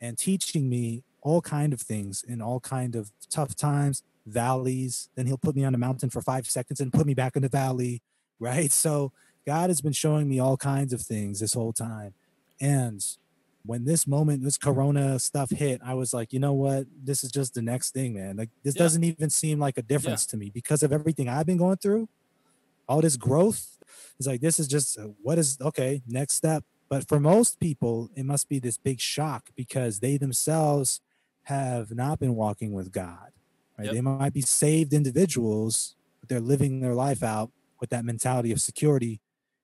And 0.00 0.18
teaching 0.18 0.68
me 0.68 1.04
all 1.20 1.40
kind 1.40 1.72
of 1.72 1.80
things 1.80 2.24
in 2.26 2.42
all 2.42 2.58
kind 2.58 2.96
of 2.96 3.12
tough 3.30 3.54
times, 3.54 4.02
valleys. 4.26 5.08
Then 5.14 5.28
he'll 5.28 5.38
put 5.38 5.54
me 5.54 5.64
on 5.64 5.72
a 5.72 5.78
mountain 5.78 6.10
for 6.10 6.20
five 6.20 6.50
seconds 6.50 6.80
and 6.80 6.92
put 6.92 7.06
me 7.06 7.14
back 7.14 7.36
in 7.36 7.42
the 7.42 7.48
valley, 7.48 8.02
right? 8.40 8.72
So 8.72 9.12
God 9.46 9.70
has 9.70 9.80
been 9.80 9.92
showing 9.92 10.28
me 10.28 10.40
all 10.40 10.56
kinds 10.56 10.92
of 10.92 11.00
things 11.00 11.38
this 11.38 11.54
whole 11.54 11.72
time. 11.72 12.14
And 12.60 13.04
when 13.64 13.84
this 13.84 14.06
moment, 14.06 14.42
this 14.42 14.58
corona 14.58 15.18
stuff 15.18 15.50
hit, 15.50 15.80
I 15.84 15.94
was 15.94 16.12
like, 16.12 16.32
you 16.32 16.40
know 16.40 16.52
what? 16.52 16.86
This 17.02 17.22
is 17.22 17.30
just 17.30 17.54
the 17.54 17.62
next 17.62 17.92
thing, 17.92 18.14
man. 18.14 18.36
Like 18.36 18.50
this 18.62 18.74
Yeah. 18.74 18.82
doesn't 18.82 19.04
even 19.04 19.30
seem 19.30 19.58
like 19.58 19.78
a 19.78 19.82
difference 19.82 20.26
to 20.26 20.36
me 20.36 20.50
because 20.50 20.82
of 20.82 20.92
everything 20.92 21.28
I've 21.28 21.46
been 21.46 21.58
going 21.58 21.76
through. 21.76 22.08
All 22.88 23.00
this 23.00 23.16
growth. 23.16 23.78
It's 24.18 24.26
like 24.26 24.40
this 24.40 24.58
is 24.58 24.66
just 24.66 24.98
uh, 24.98 25.08
what 25.22 25.38
is 25.38 25.58
okay, 25.60 26.02
next 26.06 26.34
step. 26.34 26.64
But 26.88 27.08
for 27.08 27.20
most 27.20 27.58
people, 27.60 28.10
it 28.14 28.24
must 28.24 28.48
be 28.48 28.58
this 28.58 28.76
big 28.76 29.00
shock 29.00 29.50
because 29.56 30.00
they 30.00 30.16
themselves 30.16 31.00
have 31.44 31.90
not 31.92 32.18
been 32.18 32.34
walking 32.34 32.72
with 32.72 32.92
God. 32.92 33.30
Right? 33.78 33.86
Yep. 33.86 33.94
They 33.94 34.00
might 34.00 34.32
be 34.32 34.42
saved 34.42 34.92
individuals, 34.92 35.96
but 36.20 36.28
they're 36.28 36.40
living 36.40 36.80
their 36.80 36.94
life 36.94 37.22
out 37.22 37.50
with 37.80 37.90
that 37.90 38.04
mentality 38.04 38.52
of 38.52 38.60
security 38.60 39.20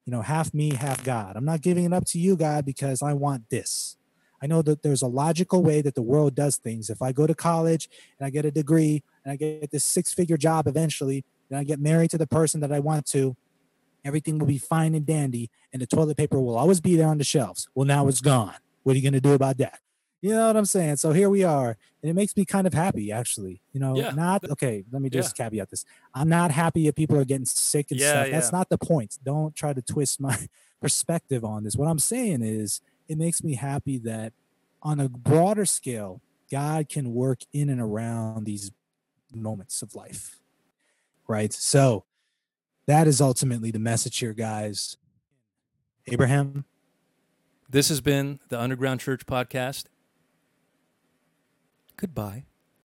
you 0.08 0.12
know, 0.12 0.22
half 0.22 0.54
me, 0.54 0.72
half 0.72 1.04
God. 1.04 1.36
I'm 1.36 1.44
not 1.44 1.60
giving 1.60 1.84
it 1.84 1.92
up 1.92 2.06
to 2.06 2.18
you, 2.18 2.34
God, 2.34 2.64
because 2.64 3.02
I 3.02 3.12
want 3.12 3.50
this. 3.50 3.98
I 4.40 4.46
know 4.46 4.62
that 4.62 4.82
there's 4.82 5.02
a 5.02 5.06
logical 5.06 5.62
way 5.62 5.82
that 5.82 5.94
the 5.94 6.00
world 6.00 6.34
does 6.34 6.56
things. 6.56 6.88
If 6.88 7.02
I 7.02 7.12
go 7.12 7.26
to 7.26 7.34
college 7.34 7.90
and 8.18 8.26
I 8.26 8.30
get 8.30 8.46
a 8.46 8.50
degree 8.50 9.02
and 9.22 9.32
I 9.32 9.36
get 9.36 9.70
this 9.70 9.84
six 9.84 10.14
figure 10.14 10.38
job 10.38 10.66
eventually, 10.66 11.26
and 11.50 11.58
I 11.58 11.64
get 11.64 11.78
married 11.78 12.08
to 12.12 12.16
the 12.16 12.26
person 12.26 12.60
that 12.62 12.72
I 12.72 12.78
want 12.78 13.04
to, 13.08 13.36
everything 14.02 14.38
will 14.38 14.46
be 14.46 14.56
fine 14.56 14.94
and 14.94 15.04
dandy, 15.04 15.50
and 15.74 15.82
the 15.82 15.86
toilet 15.86 16.16
paper 16.16 16.40
will 16.40 16.56
always 16.56 16.80
be 16.80 16.96
there 16.96 17.08
on 17.08 17.18
the 17.18 17.24
shelves. 17.24 17.68
Well, 17.74 17.84
now 17.84 18.08
it's 18.08 18.22
gone. 18.22 18.54
What 18.84 18.94
are 18.94 18.96
you 18.96 19.02
going 19.02 19.12
to 19.12 19.20
do 19.20 19.34
about 19.34 19.58
that? 19.58 19.78
You 20.20 20.30
know 20.30 20.48
what 20.48 20.56
I'm 20.56 20.64
saying? 20.64 20.96
So 20.96 21.12
here 21.12 21.30
we 21.30 21.44
are, 21.44 21.76
and 22.02 22.10
it 22.10 22.14
makes 22.14 22.36
me 22.36 22.44
kind 22.44 22.66
of 22.66 22.74
happy, 22.74 23.12
actually. 23.12 23.62
You 23.72 23.78
know, 23.80 23.96
Yeah. 23.96 24.10
not 24.10 24.44
okay. 24.50 24.84
Let 24.90 25.00
me 25.00 25.08
Yeah. 25.12 25.20
just 25.20 25.36
caveat 25.36 25.70
this. 25.70 25.84
I'm 26.12 26.28
not 26.28 26.50
happy 26.50 26.88
if 26.88 26.96
people 26.96 27.16
are 27.16 27.24
getting 27.24 27.44
sick 27.46 27.90
and 27.92 28.00
Yeah, 28.00 28.10
stuff. 28.24 28.30
That's 28.32 28.52
not 28.52 28.68
the 28.68 28.78
point. 28.78 29.18
Don't 29.24 29.54
try 29.54 29.72
to 29.72 29.80
twist 29.82 30.20
my 30.20 30.48
perspective 30.80 31.44
on 31.44 31.62
this. 31.64 31.76
What 31.76 31.86
I'm 31.88 32.00
saying 32.00 32.42
is, 32.42 32.80
it 33.08 33.16
makes 33.16 33.44
me 33.44 33.54
happy 33.54 33.96
that 33.98 34.32
on 34.82 34.98
a 35.00 35.08
broader 35.08 35.64
scale, 35.64 36.20
God 36.50 36.88
can 36.88 37.14
work 37.14 37.40
in 37.52 37.68
and 37.70 37.80
around 37.80 38.44
these 38.44 38.70
moments 39.32 39.82
of 39.82 39.94
life. 39.94 40.40
Right. 41.28 41.52
So 41.52 42.04
that 42.86 43.06
is 43.06 43.20
ultimately 43.20 43.70
the 43.70 43.78
message 43.78 44.18
here, 44.18 44.32
guys. 44.32 44.96
Abraham, 46.06 46.64
This 47.70 47.90
has 47.90 48.00
been 48.00 48.40
the 48.48 48.58
Underground 48.58 49.00
Church 49.00 49.26
Podcast. 49.26 49.84
Goodbye. 51.98 52.47